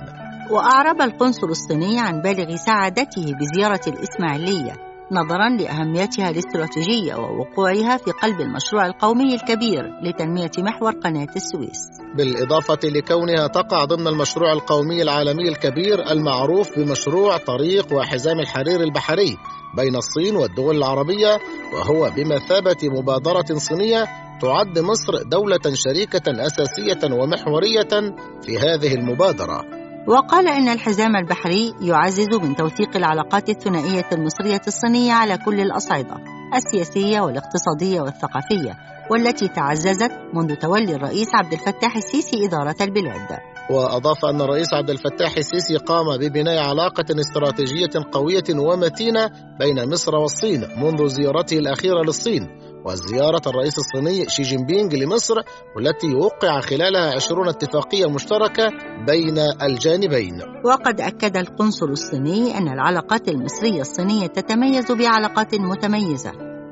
وأعرب 0.52 1.02
القنصل 1.02 1.48
الصيني 1.50 2.00
عن 2.00 2.22
بالغ 2.22 2.56
سعادته 2.56 3.34
بزيارة 3.34 3.82
الإسماعيلية. 3.88 4.87
نظرا 5.12 5.50
لأهميتها 5.50 6.30
الاستراتيجية 6.30 7.16
ووقوعها 7.16 7.98
في 7.98 8.12
قلب 8.12 8.42
المشروع 8.42 8.86
القومي 8.86 9.36
الكبير 9.36 9.84
لتنمية 10.04 10.52
محور 10.58 10.92
قناة 10.92 11.28
السويس. 11.36 11.80
بالإضافة 12.16 12.80
لكونها 12.84 13.48
تقع 13.48 13.86
ضمن 13.86 14.08
المشروع 14.08 14.54
القومي 14.54 15.02
العالمي 15.02 15.50
الكبير 15.50 16.12
المعروف 16.12 16.80
بمشروع 16.80 17.38
طريق 17.38 17.94
وحزام 17.94 18.40
الحرير 18.40 18.82
البحري 18.82 19.38
بين 19.78 19.96
الصين 19.96 20.36
والدول 20.36 20.78
العربية 20.78 21.40
وهو 21.74 22.12
بمثابة 22.16 22.90
مبادرة 23.00 23.56
صينية 23.58 24.06
تعد 24.42 24.80
مصر 24.80 25.24
دولة 25.24 25.74
شريكة 25.74 26.46
أساسية 26.46 27.14
ومحورية 27.14 28.14
في 28.42 28.58
هذه 28.58 28.94
المبادرة. 28.96 29.76
وقال 30.08 30.48
إن 30.48 30.68
الحزام 30.68 31.16
البحري 31.16 31.74
يعزز 31.82 32.34
من 32.34 32.56
توثيق 32.56 32.96
العلاقات 32.96 33.50
الثنائية 33.50 34.06
المصرية 34.12 34.62
الصينية 34.68 35.14
على 35.14 35.38
كل 35.38 35.60
الأصعدة 35.60 36.16
السياسية 36.56 37.22
والاقتصادية 37.22 38.02
والثقافية 38.02 38.78
والتي 39.12 39.48
تعززت 39.48 40.12
منذ 40.34 40.56
تولي 40.56 40.96
الرئيس 40.96 41.36
عبد 41.36 41.54
الفتاح 41.54 41.96
السيسي 41.96 42.46
إدارة 42.46 42.76
البلاد. 42.82 43.40
وأضاف 43.70 44.26
أن 44.26 44.42
الرئيس 44.42 44.74
عبد 44.74 44.90
الفتاح 44.90 45.38
السيسي 45.38 45.78
قام 45.78 46.18
ببناء 46.18 46.70
علاقة 46.70 47.06
استراتيجية 47.20 48.04
قوية 48.12 48.44
ومتينة 48.60 49.30
بين 49.60 49.90
مصر 49.90 50.16
والصين 50.16 50.62
منذ 50.78 51.08
زيارته 51.08 51.58
الأخيرة 51.58 52.02
للصين 52.04 52.48
وزيارة 52.88 53.41
الرئيس 53.48 53.77
الصيني 53.77 54.29
شي 54.29 54.44
جين 54.44 54.65
بينغ 54.65 54.96
لمصر 54.96 55.36
والتي 55.75 56.15
وقع 56.15 56.60
خلالها 56.60 57.15
عشرون 57.15 57.50
اتفاقية 57.50 58.10
مشتركة 58.10 58.70
بين 59.08 59.38
الجانبين. 59.62 60.41
وقد 60.65 61.01
أكد 61.01 61.38
القنصل 61.38 61.89
الصيني 61.89 62.58
أن 62.58 62.67
العلاقات 62.67 63.27
المصرية 63.27 63.82
الصينية 63.82 64.27
تتميز 64.27 64.91
بعلاقات 64.91 65.56
متميزة 65.56 66.32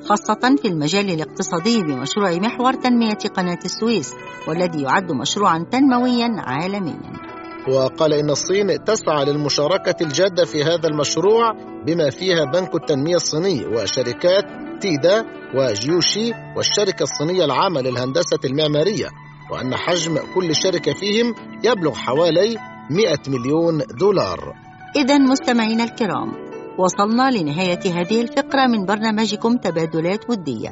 خاصة 0.09 0.55
في 0.61 0.67
المجال 0.67 1.09
الاقتصادي 1.09 1.83
بمشروع 1.83 2.31
محور 2.31 2.73
تنمية 2.73 3.17
قناة 3.35 3.59
السويس 3.65 4.13
والذي 4.47 4.81
يعد 4.81 5.11
مشروعا 5.11 5.65
تنمويا 5.71 6.35
عالميا. 6.37 7.34
وقال 7.67 8.13
إن 8.13 8.29
الصين 8.29 8.83
تسعى 8.83 9.25
للمشاركة 9.25 10.03
الجادة 10.03 10.45
في 10.45 10.63
هذا 10.63 10.87
المشروع 10.87 11.51
بما 11.87 12.09
فيها 12.09 12.45
بنك 12.45 12.75
التنمية 12.75 13.15
الصيني 13.15 13.65
وشركات 13.65 14.45
تيدا 14.81 15.25
وجيوشي 15.55 16.31
والشركة 16.57 17.03
الصينية 17.03 17.45
العامة 17.45 17.81
للهندسة 17.81 18.39
المعمارية 18.45 19.07
وأن 19.51 19.75
حجم 19.75 20.17
كل 20.35 20.55
شركة 20.55 20.93
فيهم 20.93 21.35
يبلغ 21.63 21.93
حوالي 21.93 22.57
100 22.91 23.17
مليون 23.27 23.81
دولار. 23.99 24.53
إذا 24.95 25.17
مستمعينا 25.17 25.83
الكرام 25.83 26.31
وصلنا 26.77 27.31
لنهاية 27.31 28.01
هذه 28.01 28.21
الفقرة 28.21 28.67
من 28.67 28.85
برنامجكم 28.85 29.57
تبادلات 29.57 30.29
ودية. 30.29 30.69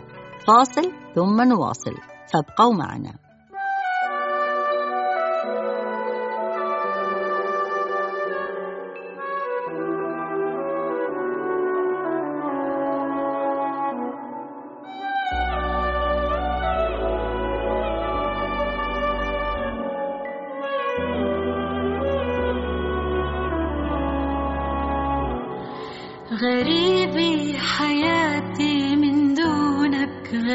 فاصل 0.47 0.91
ثم 1.15 1.41
نواصل. 1.41 1.95
فابقوا 2.33 2.73
معنا. 2.73 3.22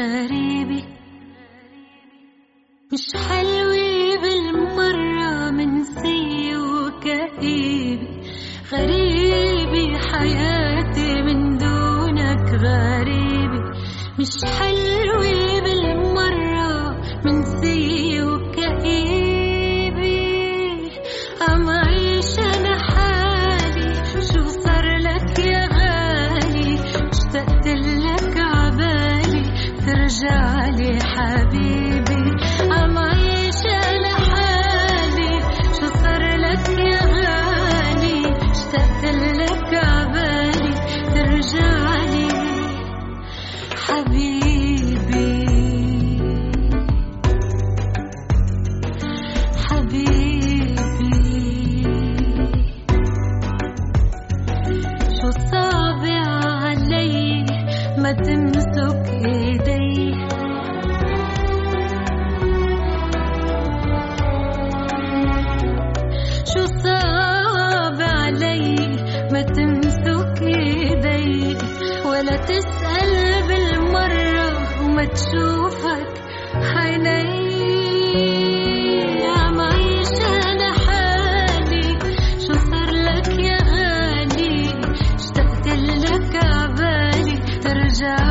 करे 0.09 0.48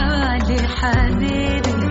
ترجع 0.09 1.88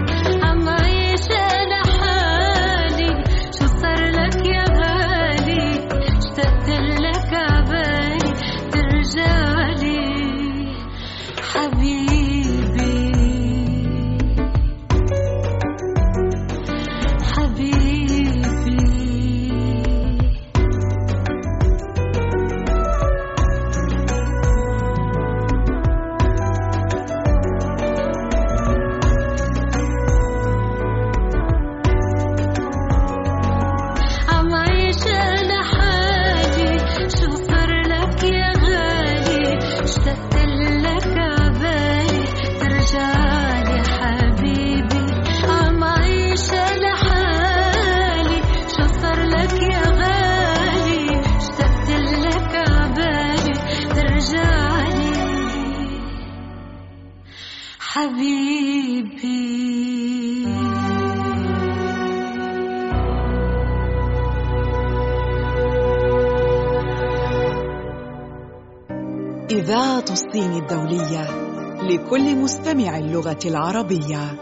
لكل 72.08 72.36
مستمع 72.36 72.98
اللغة 72.98 73.39
العربية. 73.46 74.36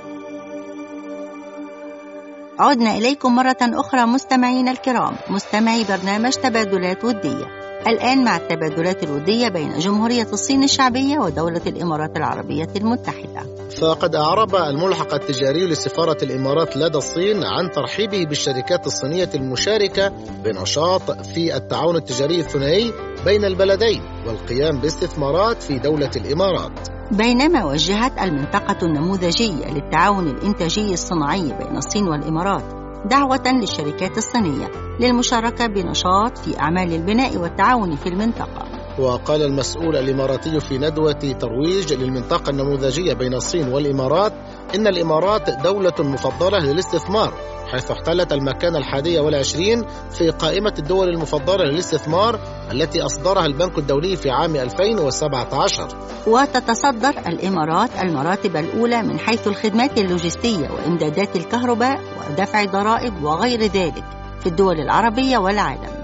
عدنا 2.59 2.97
إليكم 2.97 3.35
مرة 3.35 3.57
أخرى 3.61 4.05
مستمعينا 4.05 4.71
الكرام 4.71 5.15
مستمعي 5.29 5.83
برنامج 5.83 6.31
تبادلات 6.31 7.03
ودية. 7.03 7.45
الآن 7.87 8.23
مع 8.23 8.37
التبادلات 8.37 9.03
الودية 9.03 9.47
بين 9.47 9.79
جمهورية 9.79 10.27
الصين 10.33 10.63
الشعبية 10.63 11.19
ودولة 11.19 11.61
الإمارات 11.67 12.17
العربية 12.17 12.67
المتحدة. 12.75 13.69
فقد 13.81 14.15
أعرب 14.15 14.55
الملحق 14.55 15.13
التجاري 15.13 15.67
لسفارة 15.67 16.17
الإمارات 16.23 16.77
لدى 16.77 16.97
الصين 16.97 17.43
عن 17.43 17.71
ترحيبه 17.71 18.25
بالشركات 18.25 18.87
الصينية 18.87 19.29
المشاركة 19.35 20.07
بنشاط 20.43 21.11
في 21.11 21.55
التعاون 21.55 21.95
التجاري 21.95 22.39
الثنائي 22.39 22.93
بين 23.25 23.45
البلدين 23.45 24.01
والقيام 24.27 24.79
باستثمارات 24.79 25.63
في 25.63 25.79
دولة 25.79 26.11
الإمارات. 26.15 26.94
بينما 27.11 27.65
وجهت 27.65 28.19
المنطقة 28.21 28.77
النموذجية 28.83 29.73
للتعاون 29.73 30.27
الإنتاجي 30.27 30.93
الصناعي 30.93 31.41
بين 31.41 31.77
الصين 31.77 32.07
والإمارات 32.07 32.63
دعوة 33.05 33.51
للشركات 33.51 34.17
الصينية 34.17 34.71
للمشاركة 34.99 35.67
بنشاط 35.67 36.37
في 36.37 36.59
أعمال 36.59 36.93
البناء 36.95 37.37
والتعاون 37.37 37.95
في 37.95 38.09
المنطقة. 38.09 38.65
وقال 38.99 39.41
المسؤول 39.41 39.95
الإماراتي 39.95 40.59
في 40.59 40.77
ندوة 40.77 41.11
ترويج 41.11 41.93
للمنطقة 41.93 42.49
النموذجية 42.49 43.13
بين 43.13 43.33
الصين 43.33 43.67
والإمارات 43.67 44.33
إن 44.75 44.87
الإمارات 44.87 45.49
دولة 45.49 45.93
مفضلة 45.99 46.59
للاستثمار 46.59 47.33
حيث 47.67 47.91
احتلت 47.91 48.33
المكان 48.33 48.75
الحادية 48.75 49.19
والعشرين 49.19 49.83
في 50.11 50.29
قائمة 50.29 50.73
الدول 50.79 51.09
المفضلة 51.09 51.63
للاستثمار 51.65 52.39
التي 52.71 53.01
أصدرها 53.01 53.45
البنك 53.45 53.77
الدولي 53.77 54.15
في 54.15 54.29
عام 54.29 54.55
2017 54.55 55.87
وتتصدر 56.27 57.09
الإمارات 57.09 57.89
المراتب 58.03 58.57
الأولى 58.57 59.01
من 59.01 59.19
حيث 59.19 59.47
الخدمات 59.47 59.97
اللوجستية 59.97 60.69
وإمدادات 60.69 61.35
الكهرباء 61.35 61.99
ودفع 62.29 62.65
ضرائب 62.65 63.23
وغير 63.23 63.61
ذلك 63.61 64.03
في 64.39 64.47
الدول 64.47 64.79
العربية 64.79 65.37
والعالم. 65.37 65.95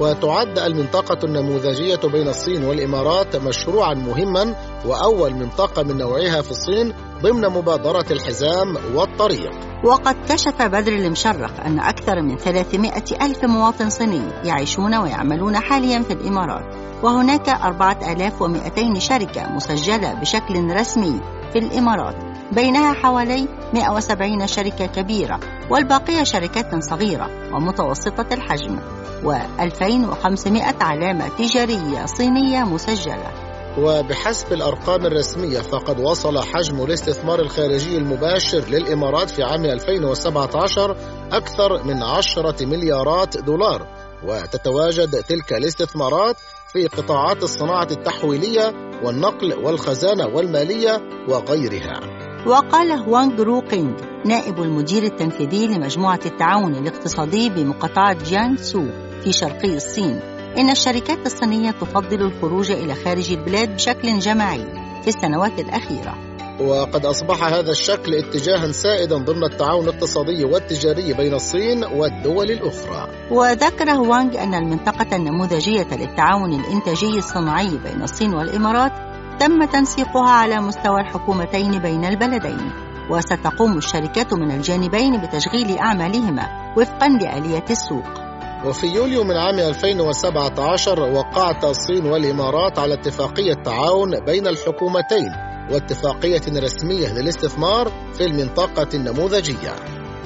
وتعد 0.00 0.58
المنطقة 0.58 1.24
النموذجية 1.24 2.00
بين 2.12 2.28
الصين 2.28 2.64
والإمارات 2.64 3.36
مشروعا 3.36 3.94
مهما 3.94 4.54
وأول 4.84 5.34
منطقة 5.34 5.82
من 5.82 5.96
نوعها 5.96 6.42
في 6.42 6.50
الصين 6.50 6.92
ضمن 7.22 7.48
مبادرة 7.48 8.04
الحزام 8.10 8.76
والطريق. 8.94 9.50
وقد 9.84 10.16
كشف 10.28 10.62
بدر 10.62 10.92
المشرق 10.92 11.60
أن 11.66 11.80
أكثر 11.80 12.22
من 12.22 12.36
300 12.36 12.92
ألف 13.22 13.44
مواطن 13.44 13.90
صيني 13.90 14.22
يعيشون 14.44 14.94
ويعملون 14.94 15.56
حاليا 15.56 16.02
في 16.02 16.12
الإمارات 16.12 16.74
وهناك 17.02 17.48
4200 17.48 18.98
شركة 18.98 19.52
مسجلة 19.52 20.14
بشكل 20.14 20.76
رسمي 20.76 21.20
في 21.52 21.58
الإمارات 21.58 22.16
بينها 22.52 22.92
حوالي 22.92 23.48
170 23.74 24.46
شركة 24.46 24.86
كبيرة 24.86 25.40
والباقية 25.70 26.22
شركات 26.22 26.84
صغيرة 26.84 27.30
ومتوسطة 27.54 28.34
الحجم 28.34 28.78
و2500 29.24 30.82
علامة 30.82 31.28
تجارية 31.28 32.06
صينية 32.06 32.64
مسجلة. 32.64 33.45
وبحسب 33.78 34.52
الأرقام 34.52 35.06
الرسمية 35.06 35.58
فقد 35.58 36.00
وصل 36.00 36.38
حجم 36.38 36.82
الاستثمار 36.82 37.40
الخارجي 37.40 37.96
المباشر 37.96 38.64
للإمارات 38.68 39.30
في 39.30 39.42
عام 39.42 39.64
2017 39.64 40.96
أكثر 41.32 41.82
من 41.84 42.02
10 42.02 42.54
مليارات 42.60 43.36
دولار. 43.36 43.86
وتتواجد 44.24 45.22
تلك 45.22 45.52
الاستثمارات 45.52 46.36
في 46.72 46.86
قطاعات 46.86 47.42
الصناعة 47.42 47.88
التحويلية 47.90 48.72
والنقل 49.04 49.54
والخزانة 49.54 50.26
والمالية 50.26 51.00
وغيرها. 51.28 52.00
وقال 52.46 52.92
هوانغ 52.92 53.42
روقينغ 53.42 53.92
نائب 54.26 54.58
المدير 54.58 55.02
التنفيذي 55.02 55.66
لمجموعة 55.66 56.20
التعاون 56.26 56.74
الاقتصادي 56.74 57.50
بمقاطعة 57.50 58.24
جيان 58.24 58.56
سو 58.56 58.84
في 59.24 59.32
شرقي 59.32 59.76
الصين. 59.76 60.35
إن 60.58 60.70
الشركات 60.70 61.26
الصينية 61.26 61.70
تفضل 61.70 62.22
الخروج 62.22 62.70
إلى 62.70 62.94
خارج 62.94 63.32
البلاد 63.32 63.74
بشكل 63.74 64.18
جماعي 64.18 64.64
في 65.02 65.08
السنوات 65.08 65.58
الأخيرة. 65.58 66.14
وقد 66.60 67.06
أصبح 67.06 67.44
هذا 67.44 67.70
الشكل 67.70 68.14
اتجاها 68.14 68.72
سائدا 68.72 69.16
ضمن 69.16 69.44
التعاون 69.44 69.84
الاقتصادي 69.84 70.44
والتجاري 70.44 71.12
بين 71.12 71.34
الصين 71.34 71.84
والدول 71.84 72.50
الأخرى. 72.50 73.08
وذكر 73.30 73.90
هوانغ 73.90 74.42
أن 74.42 74.54
المنطقة 74.54 75.16
النموذجية 75.16 75.88
للتعاون 75.92 76.60
الإنتاجي 76.60 77.18
الصناعي 77.18 77.78
بين 77.84 78.02
الصين 78.02 78.34
والإمارات 78.34 78.92
تم 79.40 79.64
تنسيقها 79.64 80.30
على 80.30 80.60
مستوى 80.60 81.00
الحكومتين 81.00 81.78
بين 81.78 82.04
البلدين 82.04 82.72
وستقوم 83.10 83.78
الشركات 83.78 84.34
من 84.34 84.50
الجانبين 84.50 85.20
بتشغيل 85.20 85.78
أعمالهما 85.78 86.74
وفقا 86.76 87.08
لآلية 87.08 87.64
السوق. 87.70 88.25
وفي 88.64 88.86
يوليو 88.86 89.24
من 89.24 89.36
عام 89.36 89.58
2017 89.58 91.00
وقعت 91.00 91.64
الصين 91.64 92.06
والإمارات 92.06 92.78
على 92.78 92.94
اتفاقية 92.94 93.54
تعاون 93.54 94.20
بين 94.24 94.46
الحكومتين 94.46 95.32
واتفاقية 95.70 96.40
رسمية 96.62 97.12
للاستثمار 97.12 97.92
في 98.12 98.24
المنطقة 98.24 98.88
النموذجية. 98.94 99.74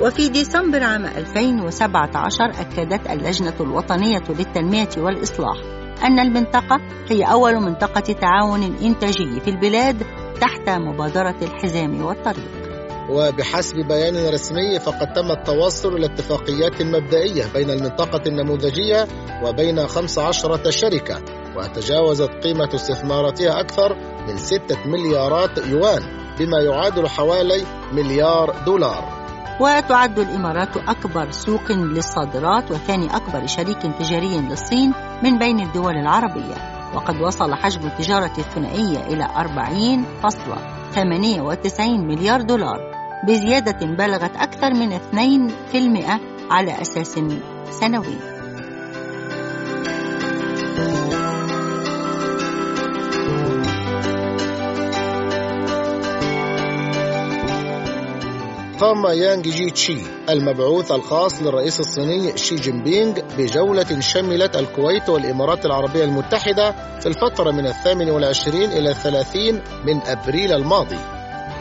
وفي 0.02 0.28
ديسمبر 0.28 0.82
عام 0.82 1.04
2017 1.04 2.44
أكدت 2.60 3.10
اللجنة 3.10 3.54
الوطنية 3.60 4.22
للتنمية 4.28 4.88
والإصلاح 4.98 5.56
أن 6.04 6.18
المنطقة 6.18 6.80
هي 7.08 7.22
أول 7.22 7.54
منطقة 7.54 8.12
تعاون 8.12 8.62
إنتاجي 8.62 9.40
في 9.40 9.50
البلاد 9.50 10.02
تحت 10.40 10.68
مبادرة 10.68 11.36
الحزام 11.42 12.04
والطريق. 12.04 12.59
وبحسب 13.10 13.76
بيان 13.76 14.28
رسمي 14.28 14.78
فقد 14.78 15.12
تم 15.12 15.30
التوصل 15.30 15.94
إلى 15.94 16.06
اتفاقيات 16.06 16.82
مبدئية 16.82 17.44
بين 17.54 17.70
المنطقة 17.70 18.22
النموذجية 18.26 19.06
وبين 19.44 19.86
15 19.86 20.70
شركة 20.70 21.22
وتجاوزت 21.56 22.30
قيمة 22.44 22.68
استثماراتها 22.74 23.60
أكثر 23.60 23.96
من 24.28 24.36
6 24.36 24.76
مليارات 24.86 25.58
يوان 25.58 26.02
بما 26.38 26.60
يعادل 26.60 27.08
حوالي 27.08 27.64
مليار 27.92 28.54
دولار. 28.66 29.20
وتعد 29.60 30.18
الإمارات 30.18 30.76
أكبر 30.76 31.30
سوق 31.30 31.72
للصادرات 31.72 32.70
وثاني 32.70 33.16
أكبر 33.16 33.46
شريك 33.46 33.82
تجاري 33.98 34.40
للصين 34.40 34.92
من 35.22 35.38
بين 35.38 35.60
الدول 35.60 35.96
العربية 35.96 36.54
وقد 36.94 37.20
وصل 37.20 37.54
حجم 37.54 37.86
التجارة 37.86 38.32
الثنائية 38.38 39.06
إلى 39.06 39.24
40.98 39.24 41.80
مليار 41.80 42.42
دولار. 42.42 42.99
بزيادة 43.24 43.86
بلغت 43.86 44.36
أكثر 44.36 44.74
من 44.74 44.98
2% 44.98 46.20
على 46.50 46.82
أساس 46.82 47.18
سنوي. 47.70 48.40
قام 58.80 59.06
يانغ 59.06 59.42
جي 59.42 59.70
تشي 59.70 59.98
المبعوث 60.28 60.92
الخاص 60.92 61.42
للرئيس 61.42 61.80
الصيني 61.80 62.36
شي 62.36 62.56
جين 62.56 62.82
بينغ 62.82 63.14
بجولة 63.38 64.00
شملت 64.00 64.56
الكويت 64.56 65.08
والإمارات 65.08 65.66
العربية 65.66 66.04
المتحدة 66.04 66.74
في 67.00 67.06
الفترة 67.06 67.50
من 67.50 67.66
الثامن 67.66 68.10
والعشرين 68.10 68.72
إلى 68.72 68.90
الثلاثين 68.90 69.62
من 69.84 70.00
أبريل 70.06 70.52
الماضي. 70.52 71.19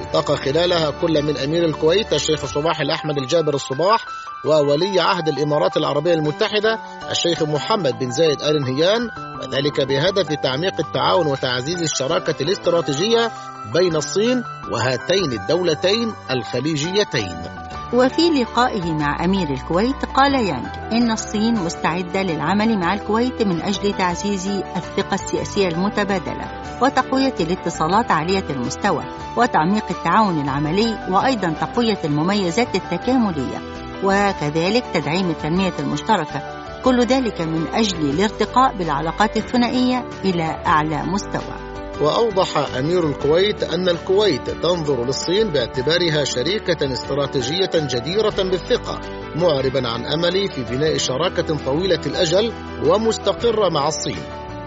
التقى 0.09 0.37
خلالها 0.37 0.91
كل 1.01 1.21
من 1.23 1.37
أمير 1.37 1.65
الكويت 1.65 2.13
الشيخ 2.13 2.45
صباح 2.45 2.79
الأحمد 2.79 3.17
الجابر 3.17 3.53
الصباح 3.53 4.05
وولي 4.45 4.99
عهد 4.99 5.27
الإمارات 5.27 5.77
العربية 5.77 6.13
المتحدة 6.13 6.79
الشيخ 7.11 7.43
محمد 7.43 7.99
بن 7.99 8.11
زايد 8.11 8.41
آل 8.41 8.61
نهيان 8.61 9.09
وذلك 9.41 9.81
بهدف 9.81 10.33
تعميق 10.43 10.73
التعاون 10.79 11.27
وتعزيز 11.27 11.81
الشراكة 11.81 12.43
الاستراتيجية 12.43 13.31
بين 13.73 13.95
الصين 13.95 14.43
وهاتين 14.71 15.31
الدولتين 15.41 16.13
الخليجيتين. 16.31 17.68
وفي 17.93 18.29
لقائه 18.29 18.93
مع 18.93 19.25
أمير 19.25 19.49
الكويت 19.49 20.05
قال 20.05 20.35
يانغ 20.35 20.69
إن 20.91 21.11
الصين 21.11 21.53
مستعدة 21.53 22.23
للعمل 22.23 22.79
مع 22.79 22.93
الكويت 22.93 23.41
من 23.41 23.61
أجل 23.61 23.93
تعزيز 23.97 24.47
الثقة 24.75 25.13
السياسية 25.13 25.67
المتبادلة 25.67 26.45
وتقوية 26.81 27.33
الاتصالات 27.39 28.11
عالية 28.11 28.43
المستوى 28.49 29.03
وتعميق 29.37 29.85
التعاون 29.89 30.41
العملي 30.41 31.07
وأيضا 31.09 31.49
تقوية 31.61 31.97
المميزات 32.05 32.75
التكاملية 32.75 33.57
وكذلك 34.03 34.83
تدعيم 34.93 35.29
التنمية 35.29 35.73
المشتركة. 35.79 36.41
كل 36.83 36.99
ذلك 37.01 37.41
من 37.41 37.67
أجل 37.73 38.09
الارتقاء 38.09 38.73
بالعلاقات 38.77 39.37
الثنائية 39.37 40.05
إلى 40.25 40.63
أعلى 40.65 41.03
مستوى. 41.03 41.68
وأوضح 42.01 42.77
أمير 42.77 43.07
الكويت 43.09 43.63
أن 43.63 43.89
الكويت 43.89 44.49
تنظر 44.49 45.05
للصين 45.05 45.49
باعتبارها 45.49 46.23
شريكة 46.23 46.93
استراتيجية 46.93 47.71
جديرة 47.75 48.43
بالثقة 48.43 48.99
معربا 49.35 49.87
عن 49.87 50.05
أمل 50.05 50.51
في 50.51 50.63
بناء 50.63 50.97
شراكة 50.97 51.57
طويلة 51.65 52.01
الأجل 52.05 52.53
ومستقرة 52.85 53.69
مع 53.69 53.87
الصين. 53.87 54.19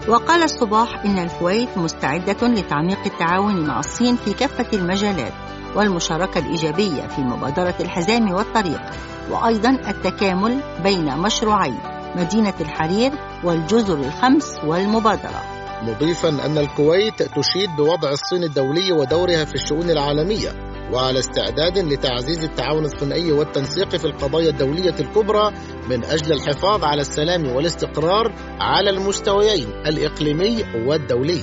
وقال 0.07 0.43
الصباح 0.43 1.05
إن 1.05 1.19
الكويت 1.19 1.77
مستعدة 1.77 2.47
لتعميق 2.47 2.99
التعاون 3.05 3.67
مع 3.67 3.79
الصين 3.79 4.15
في 4.15 4.33
كافة 4.33 4.77
المجالات 4.77 5.33
والمشاركة 5.75 6.39
الإيجابية 6.39 7.07
في 7.07 7.21
مبادرة 7.21 7.75
الحزام 7.79 8.31
والطريق 8.31 8.81
وأيضا 9.29 9.69
التكامل 9.69 10.59
بين 10.83 11.17
مشروعي 11.17 11.73
مدينة 12.15 12.53
الحرير 12.61 13.11
والجزر 13.43 13.99
الخمس 13.99 14.55
والمبادرة. 14.65 15.52
مضيفا 15.83 16.29
أن 16.29 16.57
الكويت 16.57 17.23
تشيد 17.23 17.69
بوضع 17.77 18.11
الصين 18.11 18.43
الدولي 18.43 18.91
ودورها 18.91 19.45
في 19.45 19.53
الشؤون 19.55 19.89
العالمية 19.89 20.49
وعلى 20.93 21.19
استعداد 21.19 21.77
لتعزيز 21.77 22.43
التعاون 22.43 22.85
الثنائي 22.85 23.31
والتنسيق 23.31 23.95
في 23.95 24.05
القضايا 24.05 24.49
الدولية 24.49 24.95
الكبرى 24.99 25.51
من 25.89 26.05
أجل 26.05 26.33
الحفاظ 26.33 26.83
على 26.83 27.01
السلام 27.01 27.47
والاستقرار 27.55 28.33
على 28.59 28.89
المستويين 28.89 29.67
الإقليمي 29.85 30.63
والدولي. 30.87 31.41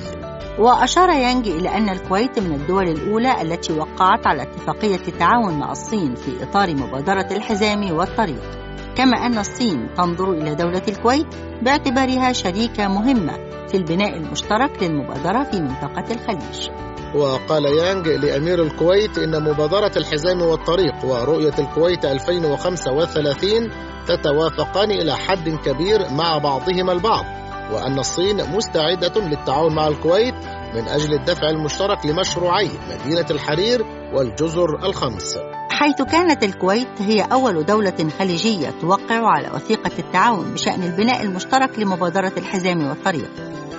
وأشار 0.58 1.10
يانج 1.10 1.48
إلى 1.48 1.68
أن 1.68 1.88
الكويت 1.88 2.38
من 2.38 2.54
الدول 2.54 2.88
الأولى 2.88 3.42
التي 3.42 3.72
وقعت 3.72 4.26
على 4.26 4.42
اتفاقية 4.42 5.08
التعاون 5.08 5.58
مع 5.58 5.70
الصين 5.72 6.14
في 6.14 6.42
إطار 6.42 6.74
مبادرة 6.74 7.36
الحزام 7.36 7.92
والطريق. 7.92 8.69
كما 8.96 9.16
أن 9.26 9.38
الصين 9.38 9.94
تنظر 9.96 10.32
إلى 10.32 10.54
دولة 10.54 10.82
الكويت 10.88 11.26
باعتبارها 11.62 12.32
شريكة 12.32 12.88
مهمة 12.88 13.32
في 13.68 13.76
البناء 13.76 14.16
المشترك 14.16 14.82
للمبادرة 14.82 15.44
في 15.44 15.60
منطقة 15.60 16.04
الخليج. 16.14 16.70
وقال 17.14 17.64
يانج 17.64 18.08
لأمير 18.08 18.62
الكويت 18.62 19.18
إن 19.18 19.42
مبادرة 19.42 19.92
الحزام 19.96 20.42
والطريق 20.42 21.04
ورؤية 21.04 21.54
الكويت 21.58 22.04
2035 22.04 23.70
تتوافقان 24.08 24.90
إلى 24.90 25.16
حد 25.16 25.48
كبير 25.48 25.98
مع 26.10 26.38
بعضهما 26.38 26.92
البعض 26.92 27.24
وأن 27.72 27.98
الصين 27.98 28.36
مستعدة 28.56 29.20
للتعاون 29.20 29.74
مع 29.74 29.88
الكويت 29.88 30.34
من 30.74 30.88
أجل 30.88 31.14
الدفع 31.14 31.50
المشترك 31.50 32.06
لمشروعي 32.06 32.70
مدينة 32.90 33.26
الحرير 33.30 33.84
والجزر 34.14 34.86
الخمس. 34.86 35.38
حيث 35.70 36.02
كانت 36.02 36.44
الكويت 36.44 37.02
هي 37.02 37.20
أول 37.20 37.66
دولة 37.66 38.08
خليجية 38.18 38.70
توقع 38.80 39.26
على 39.26 39.50
وثيقة 39.54 39.90
التعاون 39.98 40.52
بشأن 40.54 40.82
البناء 40.82 41.22
المشترك 41.22 41.78
لمبادرة 41.78 42.32
الحزام 42.36 42.88
والطريق 42.88 43.30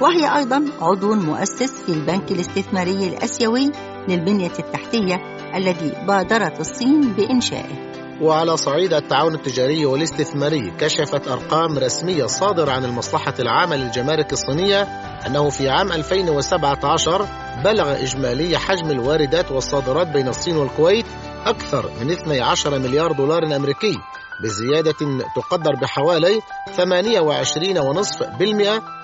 وهي 0.02 0.38
أيضا 0.38 0.66
عضو 0.82 1.16
مؤسس 1.16 1.84
في 1.84 1.90
البنك 1.90 2.32
الاستثماري 2.32 3.08
الأسيوي 3.08 3.72
للبنية 4.08 4.52
التحتية 4.60 5.22
الذي 5.56 5.94
بادرت 6.08 6.60
الصين 6.60 7.02
بإنشائه. 7.02 8.01
وعلى 8.22 8.58
صعيد 8.58 8.94
التعاون 8.94 9.36
التجاري 9.36 9.86
والاستثماري 9.86 10.72
كشفت 10.80 11.28
أرقام 11.28 11.78
رسمية 11.78 12.26
صادرة 12.26 12.72
عن 12.72 12.86
المصلحة 12.86 13.34
العامة 13.40 13.76
للجمارك 13.76 14.34
الصينية 14.34 14.82
أنه 15.28 15.50
في 15.50 15.70
عام 15.70 15.92
2017 15.92 17.28
بلغ 17.64 18.04
إجمالي 18.04 18.58
حجم 18.58 18.92
الواردات 18.92 19.52
والصادرات 19.52 20.08
بين 20.08 20.28
الصين 20.28 20.58
والكويت 20.58 21.06
أكثر 21.46 21.90
من 22.02 22.12
12 22.12 22.80
مليار 22.80 23.12
دولار 23.12 23.56
أمريكي 23.56 23.98
بزيادة 24.44 24.96
تقدر 25.36 25.76
بحوالي 25.82 26.42
28.5% 26.78 26.82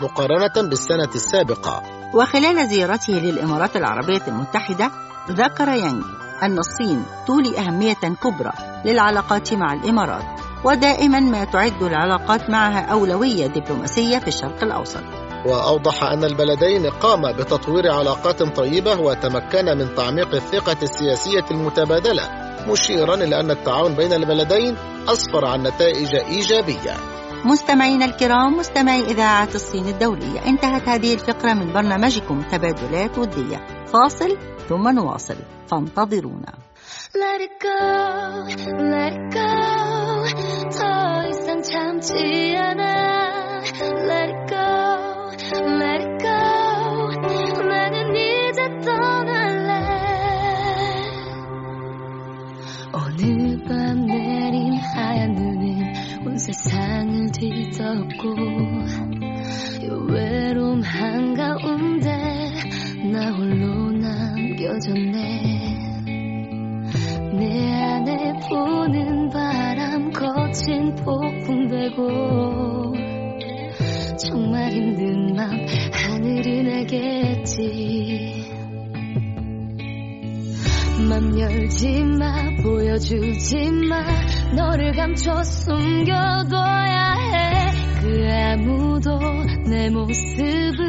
مقارنة 0.02 0.70
بالسنة 0.70 1.10
السابقة. 1.16 1.84
وخلال 2.14 2.70
زيارته 2.70 3.14
للإمارات 3.14 3.76
العربية 3.76 4.22
المتحدة 4.28 4.92
ذكر 5.32 5.68
يانغ 5.68 6.27
أن 6.44 6.58
الصين 6.58 7.06
تولي 7.28 7.60
أهمية 7.60 7.94
كبرى 7.94 8.52
للعلاقات 8.86 9.54
مع 9.54 9.74
الإمارات 9.74 10.26
ودائما 10.64 11.20
ما 11.20 11.44
تعد 11.44 11.84
العلاقات 11.84 12.50
معها 12.50 12.80
أولوية 12.80 13.48
دبلوماسية 13.48 14.18
في 14.18 14.28
الشرق 14.28 14.64
الأوسط. 14.64 15.04
وأوضح 15.46 16.04
أن 16.04 16.24
البلدين 16.24 16.90
قام 16.90 17.22
بتطوير 17.34 17.92
علاقات 17.92 18.44
طيبة 18.44 19.00
وتمكن 19.00 19.66
من 19.78 19.96
تعميق 19.96 20.36
الثقة 20.36 20.78
السياسية 20.84 21.46
المتبادلة 21.52 22.24
مشيرا 22.68 23.16
إلى 23.16 23.40
أن 23.40 23.52
التعاون 23.52 23.96
بين 23.96 24.14
البلدين 24.14 24.76
أسفر 25.10 25.46
عن 25.46 25.64
نتائج 25.64 26.16
إيجابية. 26.16 26.94
مستمعينا 27.45 28.05
الكرام 28.05 28.57
مستمعي 28.57 29.01
إذاعة 29.01 29.49
الصين 29.55 29.87
الدولية 29.89 30.47
انتهت 30.47 30.89
هذه 30.89 31.15
الفقرة 31.15 31.53
من 31.53 31.73
برنامجكم 31.73 32.43
تبادلات 32.43 33.19
ودية 33.19 33.85
فاصل 33.87 34.39
ثم 34.69 34.89
نواصل 34.89 35.37
فانتظرونا 35.71 36.53
Let 37.15 37.41
it 37.43 37.61
go, 37.61 38.47
let 38.91 39.13
it 39.13 39.31
go. 39.31 39.51
더 40.71 41.27
이상 41.29 41.63
참지 41.63 42.57
않아. 42.57 43.61
Let 44.09 44.31
it 44.31 44.49
go, 44.49 45.31
let 45.79 46.01
it 46.01 46.16
go. 46.16 46.16
세상을 56.38 57.32
뒤덮고 57.32 58.36
이 59.82 59.88
외로움 60.12 60.82
한가운데 60.82 62.10
나 63.12 63.32
홀로 63.32 63.92
남겨졌네. 63.92 65.58
내 67.40 67.74
안에 67.74 68.34
부는 68.48 69.30
바람 69.30 70.12
거친 70.12 70.96
폭풍 70.96 71.68
되고 71.70 72.94
정말 74.18 74.72
힘든 74.72 75.36
맘 75.36 75.50
하늘이 75.92 76.64
내겠지 76.64 78.47
맘 81.08 81.40
열지 81.40 82.04
마 82.04 82.34
보여주지 82.62 83.72
마. 83.90 84.04
너를 84.54 84.94
감춰 84.94 85.42
숨겨둬야 85.42 87.14
해. 87.14 87.72
그 88.02 88.28
아무도 88.30 89.18
내 89.70 89.90
모습을 89.90 90.84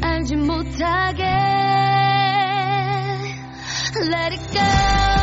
알지 0.00 0.36
못하게. 0.36 1.24
Let 4.02 4.32
it 4.32 4.52
go, 4.52 5.19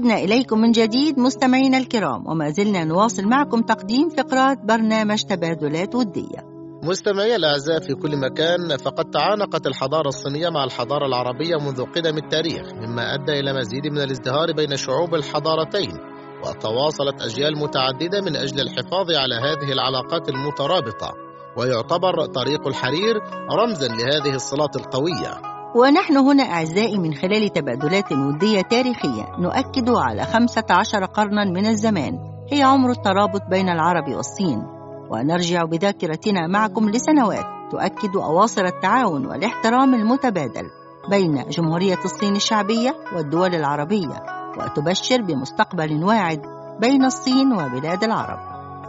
عدنا 0.00 0.14
إليكم 0.14 0.58
من 0.60 0.72
جديد 0.72 1.18
مستمعينا 1.18 1.78
الكرام 1.78 2.26
وما 2.26 2.50
زلنا 2.50 2.84
نواصل 2.84 3.24
معكم 3.24 3.62
تقديم 3.62 4.08
فقرات 4.08 4.58
برنامج 4.64 5.22
تبادلات 5.22 5.94
ودية. 5.94 6.40
مستمعي 6.82 7.36
الأعزاء 7.36 7.80
في 7.80 7.94
كل 7.94 8.16
مكان 8.16 8.76
فقد 8.76 9.10
تعانقت 9.10 9.66
الحضارة 9.66 10.08
الصينية 10.08 10.48
مع 10.48 10.64
الحضارة 10.64 11.06
العربية 11.06 11.56
منذ 11.56 11.84
قدم 11.84 12.16
التاريخ 12.16 12.72
مما 12.74 13.14
أدى 13.14 13.40
إلى 13.40 13.52
مزيد 13.52 13.86
من 13.86 13.98
الازدهار 13.98 14.52
بين 14.52 14.76
شعوب 14.76 15.14
الحضارتين 15.14 15.98
وتواصلت 16.44 17.22
أجيال 17.22 17.58
متعددة 17.58 18.20
من 18.20 18.36
أجل 18.36 18.60
الحفاظ 18.60 19.10
على 19.10 19.34
هذه 19.34 19.72
العلاقات 19.72 20.28
المترابطة 20.28 21.12
ويعتبر 21.56 22.26
طريق 22.26 22.66
الحرير 22.66 23.14
رمزا 23.52 23.88
لهذه 23.88 24.34
الصلات 24.34 24.76
القوية. 24.76 25.59
ونحن 25.74 26.16
هنا 26.16 26.42
أعزائي 26.42 26.98
من 26.98 27.14
خلال 27.14 27.52
تبادلات 27.52 28.12
ودية 28.12 28.60
تاريخية 28.60 29.36
نؤكد 29.38 29.90
على 29.90 30.22
15 30.22 31.04
قرنا 31.04 31.44
من 31.44 31.66
الزمان. 31.66 32.18
هي 32.52 32.62
عمر 32.62 32.90
الترابط 32.90 33.42
بين 33.50 33.68
العرب 33.68 34.08
والصين. 34.08 34.62
ونرجع 35.10 35.64
بذاكرتنا 35.64 36.46
معكم 36.46 36.90
لسنوات 36.90 37.44
تؤكد 37.70 38.16
أواصر 38.16 38.64
التعاون 38.64 39.26
والاحترام 39.26 39.94
المتبادل 39.94 40.70
بين 41.10 41.44
جمهورية 41.48 41.98
الصين 42.04 42.36
الشعبية 42.36 42.94
والدول 43.16 43.54
العربية 43.54 44.22
وتبشر 44.58 45.22
بمستقبل 45.22 46.04
واعد 46.04 46.42
بين 46.80 47.04
الصين 47.04 47.52
وبلاد 47.52 48.04
العرب. 48.04 48.38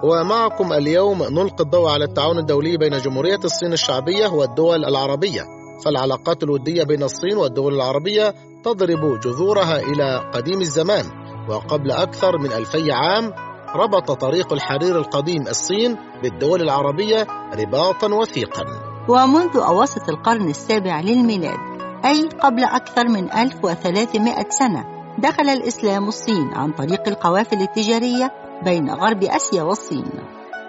ومعكم 0.04 0.74
اليوم 0.74 1.24
نلقي 1.24 1.64
الضوء 1.64 1.90
على 1.90 2.06
التعاون 2.06 2.38
الدولي 2.38 2.78
بين 2.78 2.98
جمهورية 2.98 3.40
الصين 3.46 3.74
الشعبية 3.74 4.28
والدول 4.28 4.86
العربية. 4.86 5.61
فالعلاقات 5.86 6.44
الودية 6.44 6.84
بين 6.84 7.04
الصين 7.04 7.38
والدول 7.38 7.74
العربية 7.76 8.34
تضرب 8.64 9.20
جذورها 9.20 9.80
إلى 9.80 10.32
قديم 10.34 10.62
الزمان 10.62 11.06
وقبل 11.50 11.92
أكثر 11.92 12.38
من 12.38 12.52
ألفي 12.54 12.92
عام 12.92 13.34
ربط 13.76 14.12
طريق 14.12 14.54
الحرير 14.54 14.98
القديم 14.98 15.42
الصين 15.48 15.98
بالدول 16.24 16.62
العربية 16.62 17.28
رباطا 17.54 18.14
وثيقا. 18.14 18.66
ومنذ 19.10 19.58
أواسط 19.58 20.10
القرن 20.10 20.50
السابع 20.50 21.02
للميلاد 21.02 21.58
أي 22.06 22.30
قبل 22.44 22.64
أكثر 22.64 23.08
من 23.08 23.34
1300 23.34 24.50
سنة 24.50 24.86
دخل 25.18 25.50
الإسلام 25.50 26.08
الصين 26.08 26.54
عن 26.54 26.72
طريق 26.72 27.08
القوافل 27.08 27.62
التجارية 27.62 28.32
بين 28.66 28.90
غرب 28.90 29.24
آسيا 29.24 29.64
والصين. 29.64 30.12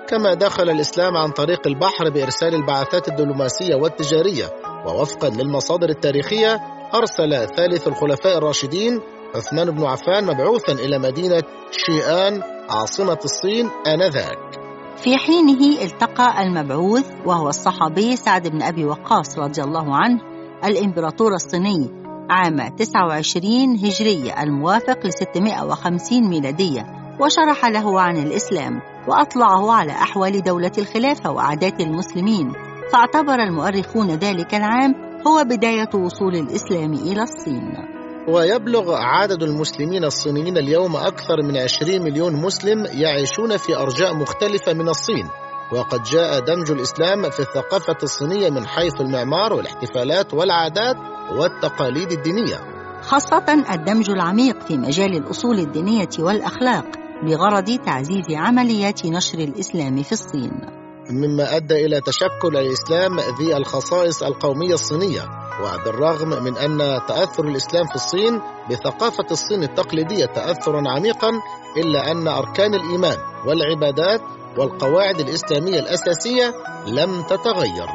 كما 0.09 0.35
دخل 0.35 0.70
الإسلام 0.70 1.16
عن 1.16 1.31
طريق 1.31 1.66
البحر 1.66 2.11
بإرسال 2.11 2.55
البعثات 2.55 3.09
الدبلوماسية 3.09 3.75
والتجارية 3.75 4.44
ووفقا 4.87 5.29
للمصادر 5.29 5.88
التاريخية 5.88 6.61
أرسل 6.95 7.47
ثالث 7.57 7.88
الخلفاء 7.88 8.38
الراشدين 8.38 9.01
عثمان 9.35 9.71
بن 9.71 9.85
عفان 9.85 10.25
مبعوثا 10.25 10.73
إلى 10.73 10.99
مدينة 10.99 11.42
شيئان 11.71 12.42
عاصمة 12.71 13.18
الصين 13.25 13.71
آنذاك. 13.87 14.38
في 14.97 15.16
حينه 15.16 15.83
التقى 15.83 16.42
المبعوث 16.42 17.07
وهو 17.27 17.49
الصحابي 17.49 18.16
سعد 18.16 18.49
بن 18.49 18.62
أبي 18.62 18.85
وقاص 18.85 19.38
رضي 19.38 19.62
الله 19.62 19.97
عنه 19.97 20.21
الإمبراطور 20.64 21.35
الصيني 21.35 21.90
عام 22.31 22.77
29 22.77 23.77
هجرية 23.77 24.42
الموافق 24.42 25.07
ل 25.07 25.12
650 25.12 26.29
ميلادية 26.29 26.87
وشرح 27.21 27.66
له 27.66 28.01
عن 28.01 28.16
الإسلام 28.16 28.81
وأطلعه 29.09 29.73
على 29.73 29.92
أحوال 29.92 30.42
دولة 30.42 30.73
الخلافة 30.79 31.31
وعادات 31.31 31.81
المسلمين. 31.81 32.72
فاعتبر 32.93 33.35
المؤرخون 33.35 34.11
ذلك 34.11 34.55
العام 34.55 34.95
هو 35.27 35.45
بداية 35.45 35.89
وصول 35.95 36.35
الإسلام 36.35 36.93
إلى 36.93 37.23
الصين. 37.23 37.73
ويبلغ 38.29 38.95
عدد 38.95 39.43
المسلمين 39.43 40.05
الصينيين 40.05 40.59
اليوم 40.59 40.97
أكثر 40.97 41.43
من 41.45 41.57
20 41.57 42.03
مليون 42.03 42.33
مسلم 42.37 42.87
يعيشون 42.87 43.57
في 43.57 43.77
أرجاء 43.77 44.15
مختلفة 44.15 44.73
من 44.73 44.89
الصين. 44.89 45.29
وقد 45.73 46.03
جاء 46.03 46.41
دمج 46.41 46.71
الإسلام 46.71 47.31
في 47.31 47.41
الثقافة 47.41 47.97
الصينية 48.03 48.51
من 48.51 48.67
حيث 48.67 49.01
المعمار 49.01 49.53
والاحتفالات 49.53 50.35
والعادات 50.35 50.97
والتقاليد 51.39 52.13
الدينية. 52.13 52.57
خاصة 53.03 53.65
الدمج 53.75 54.11
العميق 54.11 54.61
في 54.61 54.77
مجال 54.79 55.17
الأصول 55.17 55.59
الدينية 55.59 56.11
والأخلاق 56.19 56.87
بغرض 57.23 57.79
تعزيز 57.79 58.31
عمليات 58.31 59.07
نشر 59.07 59.39
الإسلام 59.39 60.03
في 60.03 60.13
الصين. 60.13 60.82
مما 61.11 61.57
أدى 61.57 61.87
إلى 61.87 62.01
تشكل 62.01 62.57
الإسلام 62.57 63.21
ذي 63.21 63.57
الخصائص 63.57 64.23
القومية 64.23 64.75
الصينية 64.75 65.23
وبالرغم 65.62 66.45
من 66.45 66.57
أن 66.57 67.01
تأثر 67.09 67.45
الإسلام 67.45 67.87
في 67.87 67.95
الصين 67.95 68.41
بثقافة 68.71 69.27
الصين 69.31 69.62
التقليدية 69.62 70.25
تأثرا 70.25 70.83
عميقا 70.88 71.31
إلا 71.77 72.11
أن 72.11 72.29
أركان 72.29 72.75
الإيمان 72.75 73.17
والعبادات 73.47 74.21
والقواعد 74.59 75.21
الإسلامية 75.21 75.79
الأساسية 75.81 76.55
لم 76.87 77.23
تتغير. 77.23 77.87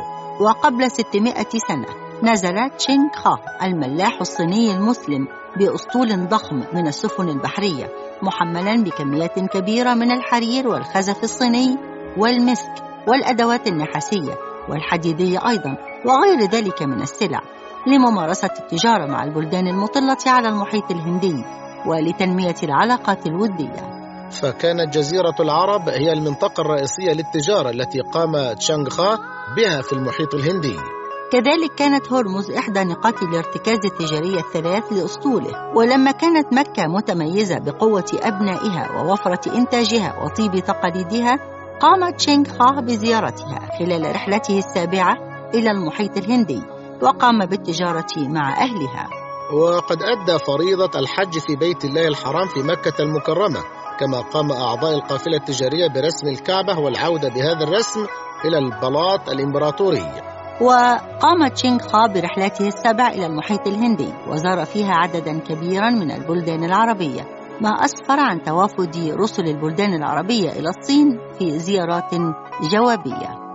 وقبل 0.41 0.91
600 0.91 1.33
سنة 1.67 1.87
نزل 2.23 2.69
تشينغ 2.77 3.09
خا 3.15 3.35
الملاح 3.63 4.21
الصيني 4.21 4.75
المسلم 4.75 5.27
بأسطول 5.59 6.27
ضخم 6.27 6.63
من 6.73 6.87
السفن 6.87 7.29
البحرية 7.29 7.89
محملا 8.21 8.83
بكميات 8.83 9.39
كبيرة 9.39 9.93
من 9.93 10.11
الحرير 10.11 10.67
والخزف 10.67 11.23
الصيني 11.23 11.77
والمسك. 12.17 12.86
والأدوات 13.07 13.67
النحاسية 13.67 14.37
والحديدية 14.69 15.49
أيضا 15.49 15.77
وغير 16.05 16.49
ذلك 16.51 16.83
من 16.83 17.01
السلع 17.01 17.41
لممارسة 17.87 18.49
التجارة 18.59 19.05
مع 19.05 19.23
البلدان 19.23 19.67
المطلة 19.67 20.17
على 20.27 20.47
المحيط 20.49 20.91
الهندي 20.91 21.43
ولتنمية 21.85 22.55
العلاقات 22.63 23.27
الودية. 23.27 23.97
فكانت 24.41 24.93
جزيرة 24.93 25.35
العرب 25.39 25.89
هي 25.89 26.13
المنطقة 26.13 26.61
الرئيسية 26.61 27.11
للتجارة 27.11 27.69
التي 27.69 27.99
قام 28.01 28.53
تشانغخا 28.53 29.19
بها 29.57 29.81
في 29.81 29.93
المحيط 29.93 30.33
الهندي. 30.33 30.75
كذلك 31.31 31.75
كانت 31.77 32.13
هرمز 32.13 32.51
إحدى 32.51 32.83
نقاط 32.83 33.23
الارتكاز 33.23 33.79
التجارية 33.85 34.39
الثلاث 34.39 34.93
لأسطوله 34.93 35.71
ولما 35.75 36.11
كانت 36.11 36.53
مكة 36.53 36.87
متميزة 36.87 37.59
بقوة 37.59 38.05
أبنائها 38.23 38.91
ووفرة 38.91 39.55
إنتاجها 39.55 40.23
وطيب 40.23 40.59
تقاليدها 40.59 41.56
قام 41.79 42.09
تشينغ 42.09 42.45
خا 42.45 42.81
بزيارتها 42.81 43.59
خلال 43.79 44.15
رحلته 44.15 44.57
السابعة 44.57 45.17
إلى 45.53 45.71
المحيط 45.71 46.17
الهندي 46.17 46.61
وقام 47.01 47.45
بالتجارة 47.45 48.13
مع 48.17 48.49
أهلها. 48.49 49.09
وقد 49.53 49.97
أدى 50.03 50.39
فريضة 50.39 50.99
الحج 50.99 51.39
في 51.39 51.55
بيت 51.55 51.85
الله 51.85 52.07
الحرام 52.07 52.47
في 52.47 52.59
مكة 52.63 53.01
المكرمة 53.01 53.59
كما 53.99 54.21
قام 54.21 54.51
أعضاء 54.51 54.95
القافلة 54.95 55.37
التجارية 55.37 55.87
برسم 55.87 56.27
الكعبة 56.27 56.79
والعودة 56.79 57.29
بهذا 57.29 57.63
الرسم 57.63 58.05
إلى 58.45 58.57
البلاط 58.57 59.29
الإمبراطوري. 59.29 60.11
وقام 60.61 61.47
تشينغ 61.47 61.79
خا 61.79 62.07
برحلته 62.07 62.67
السبع 62.67 63.07
إلى 63.07 63.25
المحيط 63.25 63.67
الهندي 63.67 64.13
وزار 64.27 64.65
فيها 64.65 64.93
عددا 64.93 65.39
كبيرا 65.39 65.89
من 65.89 66.11
البلدان 66.11 66.63
العربية. 66.63 67.36
ما 67.61 67.69
أسفر 67.69 68.19
عن 68.19 68.43
توافد 68.43 68.97
رسل 68.97 69.47
البلدان 69.47 69.93
العربية 69.93 70.49
إلى 70.49 70.69
الصين 70.69 71.19
في 71.39 71.59
زيارات 71.59 72.13
جوابية. 72.71 73.46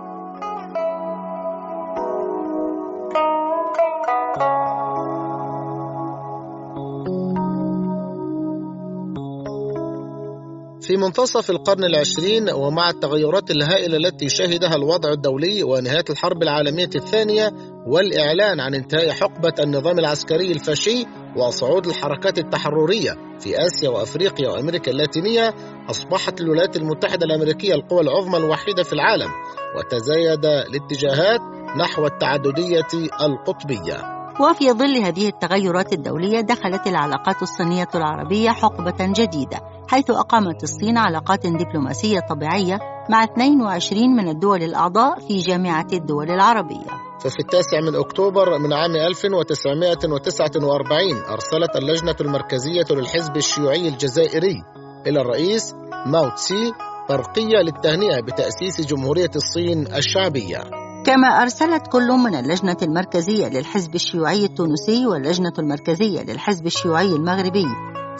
في 10.83 10.97
منتصف 10.97 11.49
القرن 11.49 11.83
العشرين 11.83 12.49
ومع 12.49 12.89
التغيرات 12.89 13.51
الهائلة 13.51 13.97
التي 13.97 14.29
شهدها 14.29 14.75
الوضع 14.75 15.11
الدولي 15.11 15.63
ونهاية 15.63 16.05
الحرب 16.09 16.43
العالمية 16.43 16.89
الثانية 16.95 17.51
والإعلان 17.87 18.59
عن 18.59 18.75
انتهاء 18.75 19.11
حقبة 19.11 19.53
النظام 19.59 19.99
العسكري 19.99 20.51
الفاشي 20.51 21.05
وصعود 21.37 21.87
الحركات 21.87 22.37
التحررية 22.37 23.11
في 23.39 23.65
آسيا 23.65 23.89
وأفريقيا 23.89 24.49
وأمريكا 24.49 24.91
اللاتينية 24.91 25.53
أصبحت 25.89 26.41
الولايات 26.41 26.77
المتحدة 26.77 27.25
الأمريكية 27.25 27.73
القوى 27.73 28.01
العظمى 28.01 28.37
الوحيدة 28.37 28.83
في 28.83 28.93
العالم 28.93 29.29
وتزايد 29.77 30.45
الاتجاهات 30.45 31.41
نحو 31.77 32.05
التعددية 32.05 32.87
القطبية. 33.21 34.22
وفي 34.39 34.71
ظل 34.71 34.97
هذه 34.97 35.27
التغيرات 35.27 35.93
الدولية 35.93 36.41
دخلت 36.41 36.87
العلاقات 36.87 37.41
الصينية 37.41 37.87
العربية 37.95 38.49
حقبة 38.49 38.95
جديدة 38.99 39.59
حيث 39.87 40.11
أقامت 40.11 40.63
الصين 40.63 40.97
علاقات 40.97 41.47
دبلوماسية 41.47 42.19
طبيعية 42.19 42.79
مع 43.09 43.23
22 43.23 44.15
من 44.15 44.27
الدول 44.27 44.63
الأعضاء 44.63 45.19
في 45.19 45.37
جامعة 45.37 45.87
الدول 45.93 46.31
العربية. 46.31 46.87
ففي 47.19 47.39
التاسع 47.39 47.81
من 47.81 47.95
أكتوبر 47.95 48.59
من 48.59 48.73
عام 48.73 48.95
1949 48.95 50.99
أرسلت 51.29 51.75
اللجنة 51.75 52.15
المركزية 52.21 52.85
للحزب 52.91 53.37
الشيوعي 53.37 53.87
الجزائري 53.87 54.63
إلى 55.07 55.21
الرئيس 55.21 55.75
ماو 56.05 56.29
تسي 56.29 56.73
برقية 57.09 57.57
للتهنئة 57.65 58.21
بتأسيس 58.21 58.81
جمهورية 58.81 59.31
الصين 59.35 59.95
الشعبية. 59.95 60.82
كما 61.05 61.27
أرسلت 61.27 61.87
كل 61.87 62.07
من 62.07 62.35
اللجنة 62.35 62.77
المركزية 62.81 63.47
للحزب 63.47 63.95
الشيوعي 63.95 64.45
التونسي 64.45 65.05
واللجنة 65.07 65.53
المركزية 65.59 66.21
للحزب 66.21 66.65
الشيوعي 66.65 67.15
المغربي 67.15 67.65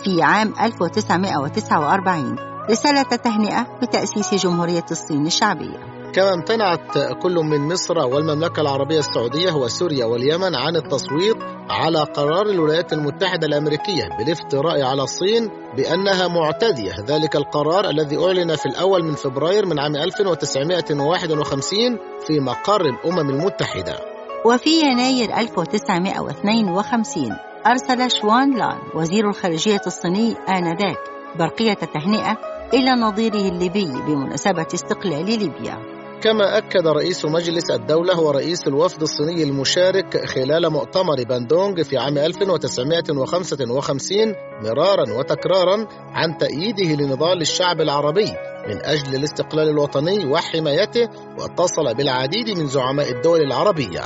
في 0.03 0.21
عام 0.21 0.53
1949 0.61 2.36
رسالة 2.71 3.03
تهنئة 3.03 3.79
بتأسيس 3.81 4.34
جمهورية 4.45 4.86
الصين 4.91 5.25
الشعبية. 5.25 5.93
كما 6.13 6.34
امتنعت 6.34 6.97
كل 7.21 7.36
من 7.36 7.73
مصر 7.73 7.97
والمملكة 7.97 8.61
العربية 8.61 8.99
السعودية 8.99 9.51
وسوريا 9.53 10.05
واليمن 10.05 10.55
عن 10.55 10.75
التصويت 10.75 11.38
على 11.70 11.99
قرار 11.99 12.49
الولايات 12.49 12.93
المتحدة 12.93 13.47
الأمريكية 13.47 14.09
بالافتراء 14.18 14.82
على 14.82 15.03
الصين 15.03 15.49
بأنها 15.78 16.28
معتدية. 16.28 16.93
ذلك 17.07 17.36
القرار 17.36 17.89
الذي 17.89 18.18
أعلن 18.18 18.55
في 18.55 18.66
الأول 18.66 19.03
من 19.03 19.16
فبراير 19.16 19.66
من 19.66 19.80
عام 19.80 19.95
1951 19.95 21.97
في 22.28 22.39
مقر 22.39 22.82
الأمم 22.82 23.30
المتحدة. 23.30 23.99
وفي 24.45 24.70
يناير 24.70 25.38
1952 25.38 27.38
أرسل 27.68 28.11
شوان 28.11 28.57
لأن 28.57 28.78
وزير 28.95 29.30
الخارجية 29.30 29.82
الصيني 29.88 30.36
آنذاك 30.49 30.97
برقية 31.39 31.74
تهنئة 31.74 32.38
إلى 32.74 32.91
نظيره 32.91 33.49
الليبي 33.49 33.91
بمناسبة 34.07 34.68
استقلال 34.74 35.26
ليبيا. 35.26 36.02
كما 36.24 36.57
أكد 36.57 36.88
رئيس 36.88 37.26
مجلس 37.26 37.71
الدولة 37.71 38.19
ورئيس 38.19 38.67
الوفد 38.67 39.01
الصيني 39.01 39.43
المشارك 39.43 40.26
خلال 40.26 40.69
مؤتمر 40.69 41.24
باندونغ 41.30 41.84
في 41.84 41.97
عام 41.97 42.17
1955 42.17 44.17
مرارا 44.63 45.13
وتكرارا 45.17 45.88
عن 46.13 46.38
تأييده 46.38 47.03
لنضال 47.03 47.41
الشعب 47.41 47.82
العربي 47.82 48.26
من 48.67 48.86
أجل 48.86 49.15
الاستقلال 49.15 49.69
الوطني 49.69 50.26
وحمايته 50.26 51.09
واتصل 51.39 51.93
بالعديد 51.97 52.57
من 52.57 52.67
زعماء 52.67 53.11
الدول 53.11 53.41
العربية. 53.41 54.01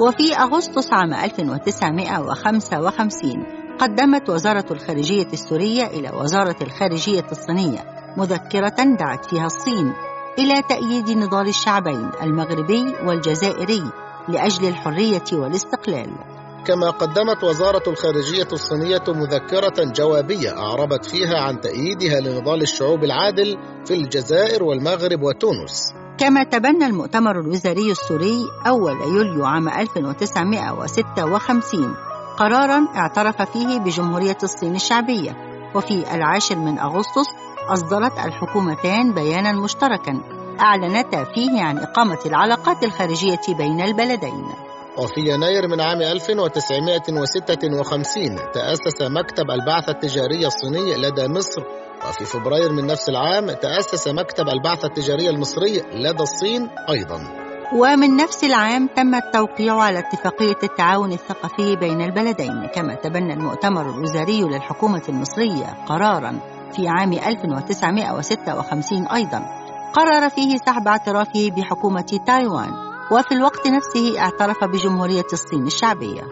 وفي 0.00 0.34
أغسطس 0.34 0.92
عام 0.92 1.14
1955 1.14 3.46
قدمت 3.78 4.30
وزارة 4.30 4.66
الخارجية 4.70 5.28
السورية 5.32 5.86
إلى 5.86 6.10
وزارة 6.14 6.56
الخارجية 6.62 7.26
الصينية 7.32 7.84
مذكرة 8.16 8.96
دعت 8.98 9.30
فيها 9.30 9.46
الصين 9.46 9.92
إلى 10.38 10.62
تأييد 10.62 11.10
نضال 11.10 11.48
الشعبين 11.48 12.10
المغربي 12.22 12.94
والجزائري 13.04 13.82
لأجل 14.28 14.68
الحرية 14.68 15.24
والاستقلال. 15.32 16.10
كما 16.66 16.90
قدمت 16.90 17.44
وزارة 17.44 17.82
الخارجية 17.86 18.48
الصينية 18.52 19.02
مذكرة 19.08 19.92
جوابية 19.96 20.58
أعربت 20.58 21.04
فيها 21.04 21.38
عن 21.38 21.60
تأييدها 21.60 22.20
لنضال 22.20 22.62
الشعوب 22.62 23.04
العادل 23.04 23.58
في 23.86 23.94
الجزائر 23.94 24.62
والمغرب 24.62 25.22
وتونس. 25.22 25.92
كما 26.18 26.42
تبنى 26.42 26.86
المؤتمر 26.86 27.40
الوزاري 27.40 27.90
السوري 27.90 28.38
أول 28.66 28.92
يوليو 28.92 29.44
عام 29.44 29.68
1956 29.68 31.94
قرارا 32.38 32.88
اعترف 32.96 33.42
فيه 33.42 33.78
بجمهورية 33.78 34.38
الصين 34.42 34.74
الشعبية 34.74 35.36
وفي 35.74 36.14
العاشر 36.14 36.56
من 36.56 36.78
أغسطس 36.78 37.28
أصدرت 37.68 38.18
الحكومتان 38.18 39.14
بيانا 39.14 39.52
مشتركا. 39.52 40.20
أعلنتا 40.60 41.24
فيه 41.24 41.62
عن 41.62 41.78
إقامة 41.78 42.18
العلاقات 42.26 42.84
الخارجية 42.84 43.40
بين 43.48 43.80
البلدين. 43.80 44.44
وفي 44.98 45.20
يناير 45.20 45.68
من 45.68 45.80
عام 45.80 46.02
1956 46.02 48.36
تأسس 48.36 49.02
مكتب 49.02 49.50
البعثة 49.50 49.92
التجارية 49.92 50.46
الصيني 50.46 50.94
لدى 50.94 51.28
مصر. 51.28 51.62
وفي 52.08 52.24
فبراير 52.24 52.72
من 52.72 52.86
نفس 52.86 53.08
العام 53.08 53.50
تأسس 53.50 54.08
مكتب 54.08 54.48
البعثة 54.48 54.86
التجارية 54.86 55.30
المصري 55.30 55.82
لدى 55.92 56.22
الصين 56.22 56.68
أيضا. 56.90 57.48
ومن 57.72 58.16
نفس 58.16 58.44
العام 58.44 58.88
تم 58.96 59.14
التوقيع 59.14 59.76
على 59.76 59.98
اتفاقية 59.98 60.56
التعاون 60.62 61.12
الثقافي 61.12 61.76
بين 61.76 62.00
البلدين 62.00 62.66
كما 62.74 62.94
تبنى 62.94 63.32
المؤتمر 63.32 63.90
الوزاري 63.90 64.42
للحكومة 64.42 65.02
المصرية 65.08 65.84
قرارا. 65.86 66.57
في 66.72 66.88
عام 66.88 67.12
1956 67.12 69.06
أيضا. 69.06 69.42
قرر 69.92 70.28
فيه 70.28 70.56
سحب 70.66 70.88
اعترافه 70.88 71.50
بحكومة 71.56 72.20
تايوان 72.26 72.70
وفي 73.12 73.32
الوقت 73.32 73.66
نفسه 73.66 74.20
اعترف 74.20 74.64
بجمهورية 74.64 75.26
الصين 75.32 75.66
الشعبية. 75.66 76.22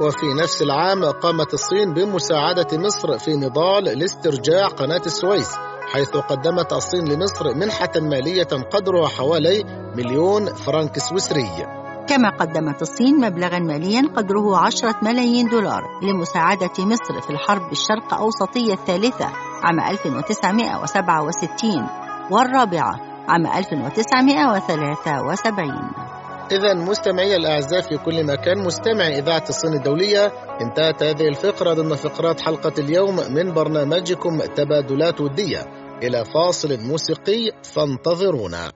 وفي 0.00 0.26
نفس 0.42 0.62
العام 0.62 1.04
قامت 1.04 1.54
الصين 1.54 1.94
بمساعدة 1.94 2.78
مصر 2.78 3.18
في 3.18 3.36
نضال 3.36 3.84
لاسترجاع 3.84 4.68
قناة 4.68 5.02
السويس 5.06 5.56
حيث 5.92 6.10
قدمت 6.10 6.72
الصين 6.72 7.08
لمصر 7.08 7.54
منحة 7.54 7.90
مالية 7.96 8.48
قدرها 8.72 9.08
حوالي 9.08 9.64
مليون 9.96 10.54
فرنك 10.54 10.98
سويسري. 10.98 11.66
كما 12.08 12.30
قدمت 12.30 12.82
الصين 12.82 13.20
مبلغا 13.20 13.58
ماليا 13.58 14.02
قدره 14.16 14.58
عشرة 14.58 14.94
ملايين 15.02 15.48
دولار 15.48 15.82
لمساعدة 16.02 16.72
مصر 16.78 17.20
في 17.20 17.30
الحرب 17.30 17.72
الشرق 17.72 18.14
أوسطية 18.14 18.72
الثالثة 18.72 19.45
عام 19.66 19.80
1967 19.80 21.86
والرابعة 22.30 23.00
عام 23.28 23.46
1973 23.46 26.06
إذا 26.52 26.74
مستمعي 26.74 27.36
الأعزاء 27.36 27.80
في 27.80 27.96
كل 27.96 28.26
مكان 28.26 28.58
مستمع 28.58 29.08
إذاعة 29.08 29.44
الصين 29.48 29.72
الدولية 29.72 30.32
انتهت 30.60 31.02
هذه 31.02 31.28
الفقرة 31.28 31.74
ضمن 31.74 31.94
فقرات 31.94 32.40
حلقة 32.40 32.72
اليوم 32.78 33.16
من 33.30 33.52
برنامجكم 33.52 34.40
تبادلات 34.40 35.20
ودية. 35.20 35.66
إلى 36.02 36.24
فاصل 36.24 36.80
موسيقي 36.80 37.50
فانتظرونا. 37.62 38.72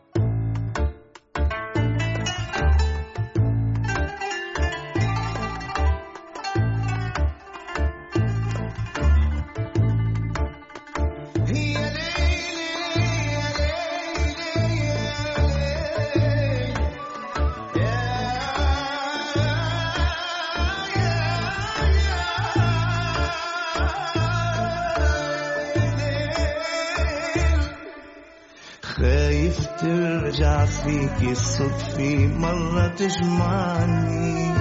ترجع 30.85 31.09
فيك 31.16 31.31
الصدفة 31.31 32.26
مرة 32.26 32.87
تجمعني 32.97 34.55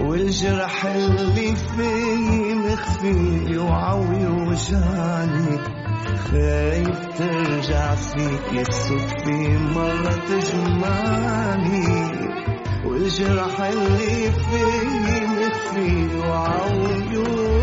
والجرح 0.00 0.84
اللي 0.84 1.54
فيي 1.56 2.54
مخفي 2.54 3.58
وعوي 3.58 4.26
وجعني. 4.26 5.58
خايف 6.30 7.06
ترجع 7.18 7.94
فيك 7.94 8.68
الصدفة 8.68 9.58
مرة 9.74 10.14
تجمعني 10.28 12.10
والجرح 12.84 13.60
اللي 13.60 14.30
فيي 14.32 15.26
مخفي 15.26 16.18
وعوي 16.18 17.16
وجعني 17.18 17.59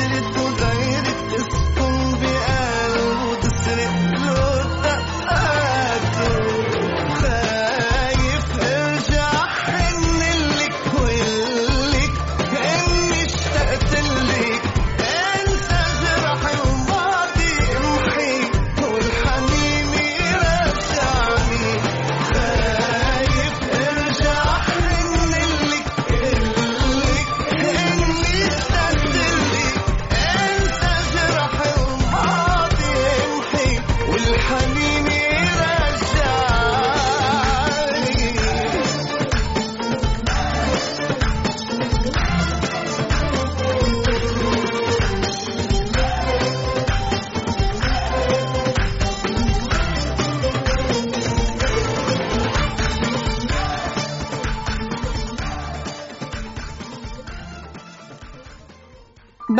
that 0.00 0.12
it's 0.16 0.49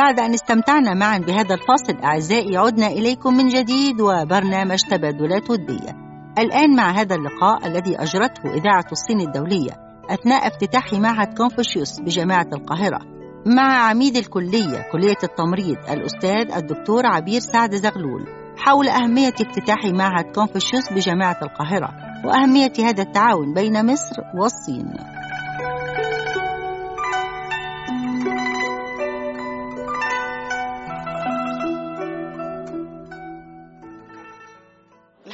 بعد 0.00 0.20
أن 0.20 0.34
استمتعنا 0.34 0.94
معا 0.94 1.18
بهذا 1.18 1.54
الفاصل 1.54 2.04
أعزائي 2.04 2.56
عدنا 2.56 2.86
إليكم 2.86 3.34
من 3.34 3.48
جديد 3.48 4.00
وبرنامج 4.00 4.78
تبادلات 4.90 5.50
ودية. 5.50 5.96
الآن 6.38 6.76
مع 6.76 6.90
هذا 6.90 7.14
اللقاء 7.14 7.66
الذي 7.66 7.96
أجرته 7.96 8.54
إذاعة 8.54 8.84
الصين 8.92 9.20
الدولية 9.20 9.70
أثناء 10.10 10.46
افتتاح 10.46 10.92
معهد 10.92 11.36
كونفوشيوس 11.36 12.00
بجامعة 12.00 12.46
القاهرة 12.52 12.98
مع 13.46 13.88
عميد 13.88 14.16
الكلية 14.16 14.88
كلية 14.92 15.18
التمريض 15.24 15.76
الأستاذ 15.90 16.52
الدكتور 16.56 17.06
عبير 17.06 17.40
سعد 17.40 17.74
زغلول 17.74 18.26
حول 18.56 18.88
أهمية 18.88 19.34
افتتاح 19.40 19.84
معهد 19.84 20.24
كونفوشيوس 20.34 20.92
بجامعة 20.92 21.38
القاهرة 21.42 21.90
وأهمية 22.24 22.72
هذا 22.78 23.02
التعاون 23.02 23.54
بين 23.54 23.86
مصر 23.86 24.16
والصين. 24.40 25.19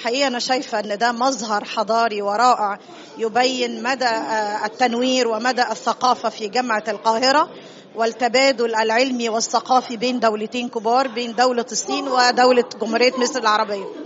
الحقيقة 0.07 0.27
أنا 0.27 0.39
شايفة 0.39 0.79
أن 0.81 0.99
ده 0.99 1.13
مظهر 1.13 1.65
حضاري 1.65 2.23
ورائع 2.23 2.79
يبين 3.19 3.83
مدى 3.83 4.05
آه، 4.05 4.67
التنوير 4.67 5.29
ومدى 5.29 5.63
الثقافة 5.63 6.29
في 6.29 6.49
جامعة 6.49 6.85
القاهرة 6.89 7.49
والتبادل 7.97 8.75
العلمي 8.75 9.29
والثقافي 9.29 9.97
بين 9.97 10.21
دولتين 10.21 10.69
كبار 10.69 11.09
بين 11.09 11.35
دولة 11.35 11.67
الصين 11.73 12.09
ودولة 12.09 12.65
جمهورية 12.81 13.13
مصر 13.19 13.41
العربية. 13.41 14.06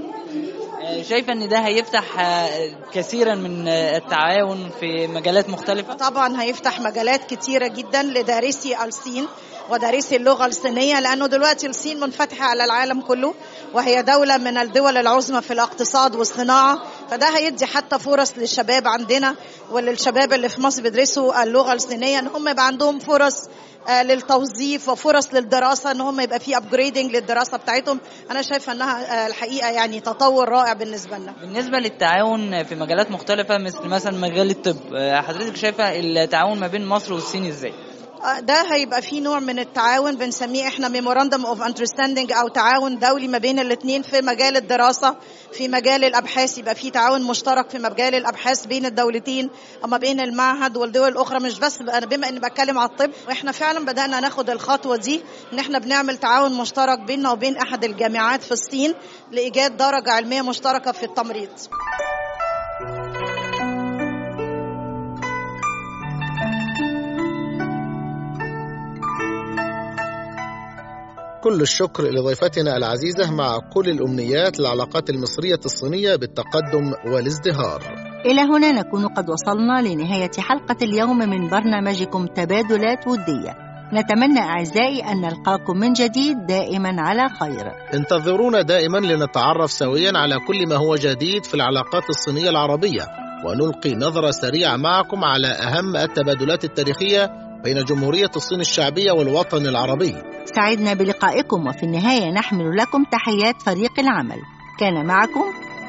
شايفة 1.02 1.32
إن 1.32 1.48
ده 1.48 1.58
هيفتح 1.58 2.20
آه، 2.20 2.70
كثيرا 2.92 3.34
من 3.34 3.68
التعاون 3.68 4.70
في 4.80 5.06
مجالات 5.06 5.48
مختلفة؟ 5.48 5.94
طبعا 5.94 6.42
هيفتح 6.42 6.80
مجالات 6.80 7.34
كتيرة 7.34 7.66
جدا 7.66 8.02
لدارسي 8.02 8.84
الصين 8.84 9.26
ودارسي 9.70 10.16
اللغة 10.16 10.46
الصينية 10.46 11.00
لأنه 11.00 11.26
دلوقتي 11.26 11.66
الصين 11.66 12.00
منفتحة 12.00 12.44
على 12.44 12.64
العالم 12.64 13.00
كله 13.00 13.34
وهي 13.74 14.02
دولة 14.02 14.36
من 14.36 14.56
الدول 14.58 14.96
العظمى 14.96 15.42
في 15.42 15.52
الاقتصاد 15.52 16.16
والصناعة 16.16 16.78
فده 17.10 17.26
هيدي 17.36 17.66
حتى 17.66 17.98
فرص 17.98 18.32
للشباب 18.38 18.88
عندنا 18.88 19.34
وللشباب 19.70 20.32
اللي 20.32 20.48
في 20.48 20.60
مصر 20.60 20.82
بيدرسوا 20.82 21.42
اللغة 21.42 21.72
الصينية 21.72 22.18
إن 22.18 22.26
هم 22.26 22.48
يبقى 22.48 22.66
عندهم 22.66 22.98
فرص 22.98 23.34
للتوظيف 23.88 24.88
وفرص 24.88 25.34
للدراسة 25.34 25.90
إن 25.90 26.00
هم 26.00 26.20
يبقى 26.20 26.40
في 26.40 26.56
upgrading 26.56 27.16
للدراسة 27.16 27.56
بتاعتهم. 27.58 28.00
أنا 28.30 28.42
شايفة 28.42 28.72
إنها 28.72 29.24
آه، 29.24 29.26
الحقيقة 29.26 29.70
يعني 29.70 30.00
تطور 30.00 30.48
رائع 30.48 30.72
بالنسبة 30.72 31.18
لنا. 31.18 31.32
بالنسبة 31.40 31.78
للتعاون 31.78 32.62
في 32.64 32.74
مجالات 32.74 33.10
مختلفة 33.10 33.58
مثل 33.58 33.88
مثلا 33.88 34.18
مجال 34.18 34.50
الطب 34.50 34.94
آه، 34.94 35.20
حضرتك 35.20 35.56
شايفة 35.56 35.98
التعاون 36.00 36.58
ما 36.60 36.66
بين 36.66 36.86
مصر 36.86 37.12
والصين 37.12 37.46
إزاي؟ 37.46 37.72
آه، 38.24 38.40
ده 38.40 38.62
هيبقى 38.72 39.02
فيه 39.02 39.20
نوع 39.20 39.38
من 39.40 39.58
التعاون 39.58 40.16
بنسميه 40.16 40.68
إحنا 40.68 40.88
memorandum 40.88 41.46
of 41.46 41.62
understanding 41.62 42.32
أو 42.32 42.48
تعاون 42.48 42.98
دولي 42.98 43.28
ما 43.28 43.38
بين 43.38 43.58
الاثنين 43.58 44.02
في 44.02 44.20
مجال 44.20 44.56
الدراسة. 44.56 45.16
في 45.52 45.68
مجال 45.68 46.04
الأبحاث 46.04 46.58
يبقى 46.58 46.74
في 46.74 46.90
تعاون 46.90 47.22
مشترك 47.22 47.70
في 47.70 47.78
مجال 47.78 48.14
الأبحاث 48.14 48.66
بين 48.66 48.86
الدولتين 48.86 49.50
أما 49.84 49.96
بين 49.96 50.20
المعهد 50.20 50.76
والدول 50.76 51.08
الأخرى. 51.08 51.40
مش 51.40 51.58
بس 51.58 51.80
أنا 51.80 52.06
بما 52.06 52.28
إني 52.28 52.40
بتكلم 52.40 52.78
على 52.78 52.88
الطب 52.90 53.10
وإحنا 53.28 53.52
فعلا 53.52 53.84
بدأنا 53.84 54.20
ناخد 54.20 54.50
الخطوة 54.50 54.96
دي 54.96 55.22
إن 55.52 55.58
إحنا 55.58 55.78
بنعمل 55.78 56.16
تعاون 56.16 56.54
مشترك 56.58 56.98
بيننا 56.98 57.30
وبين 57.30 57.56
أحد 57.56 57.84
الجامعات 57.84 58.42
في 58.42 58.52
الصين 58.52 58.94
لإيجاد 59.32 59.76
درجة 59.76 60.12
علمية 60.12 60.42
مشتركة 60.42 60.92
في 60.92 61.02
التمريض. 61.02 61.50
كل 71.44 71.60
الشكر 71.60 72.02
لضيفتنا 72.02 72.76
العزيزة 72.76 73.30
مع 73.30 73.58
كل 73.72 73.88
الأمنيات 73.90 74.60
للعلاقات 74.60 75.10
المصرية 75.10 75.60
الصينية 75.64 76.16
بالتقدم 76.16 77.12
والازدهار. 77.12 77.82
إلى 78.26 78.40
هنا 78.40 78.72
نكون 78.72 79.06
قد 79.06 79.30
وصلنا 79.30 79.80
لنهاية 79.88 80.30
حلقة 80.38 80.76
اليوم 80.82 81.18
من 81.18 81.48
برنامجكم 81.48 82.26
تبادلات 82.26 83.08
ودية. 83.08 83.56
نتمنى 83.92 84.40
أعزائي 84.40 85.00
أن 85.00 85.20
نلقاكم 85.20 85.76
من 85.76 85.92
جديد 85.92 86.46
دائما 86.46 86.96
على 86.98 87.28
خير. 87.28 87.72
انتظرونا 87.94 88.62
دائما 88.62 88.98
لنتعرف 88.98 89.70
سويا 89.70 90.12
على 90.14 90.36
كل 90.48 90.68
ما 90.68 90.76
هو 90.76 90.96
جديد 90.96 91.44
في 91.44 91.54
العلاقات 91.54 92.10
الصينية 92.10 92.50
العربية 92.50 93.06
ونلقي 93.46 93.94
نظرة 93.94 94.30
سريعة 94.30 94.76
معكم 94.76 95.24
على 95.24 95.48
أهم 95.48 95.96
التبادلات 95.96 96.64
التاريخية 96.64 97.49
بين 97.64 97.84
جمهورية 97.84 98.30
الصين 98.36 98.60
الشعبية 98.60 99.12
والوطن 99.12 99.66
العربي. 99.66 100.14
سعدنا 100.54 100.94
بلقائكم 100.94 101.66
وفي 101.66 101.82
النهاية 101.82 102.30
نحمل 102.30 102.76
لكم 102.76 103.04
تحيات 103.04 103.62
فريق 103.62 104.00
العمل. 104.00 104.38
كان 104.80 105.06
معكم 105.06 105.44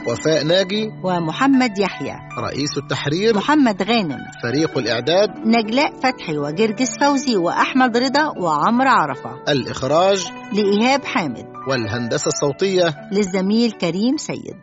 وفاء 0.07 0.43
ناجي 0.43 0.91
ومحمد 1.03 1.77
يحيى. 1.77 2.15
رئيس 2.39 2.77
التحرير 2.77 3.35
محمد 3.35 3.83
غانم. 3.83 4.19
فريق 4.43 4.77
الإعداد 4.77 5.29
نجلاء 5.45 5.91
فتحي 6.03 6.37
وجرجس 6.37 6.99
فوزي 6.99 7.35
وأحمد 7.35 7.97
رضا 7.97 8.33
وعمرو 8.39 8.89
عرفة. 8.89 9.43
الإخراج 9.49 10.25
لإيهاب 10.53 11.05
حامد. 11.05 11.45
والهندسة 11.67 12.27
الصوتية 12.27 12.95
للزميل 13.11 13.71
كريم 13.71 14.17
سيد. 14.17 14.55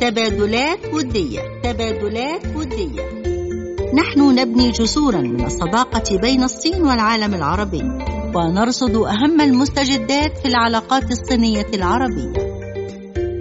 تبادلات 0.00 0.94
ودية. 0.94 1.40
تبادلات 1.62 2.56
ودية. 2.56 3.31
نحن 3.94 4.34
نبني 4.34 4.70
جسورا 4.70 5.20
من 5.20 5.46
الصداقة 5.46 6.18
بين 6.18 6.42
الصين 6.42 6.82
والعالم 6.82 7.34
العربي 7.34 7.82
ونرصد 8.34 8.96
أهم 8.96 9.40
المستجدات 9.40 10.38
في 10.38 10.48
العلاقات 10.48 11.10
الصينية 11.10 11.66
العربية. 11.74 12.32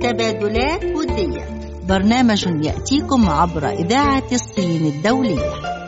تبادلات 0.01 0.83
ودية. 0.83 1.45
برنامج 1.89 2.45
يأتيكم 2.65 3.29
عبر 3.29 3.69
إذاعة 3.69 4.27
الصين 4.31 4.85
الدولية. 4.85 5.80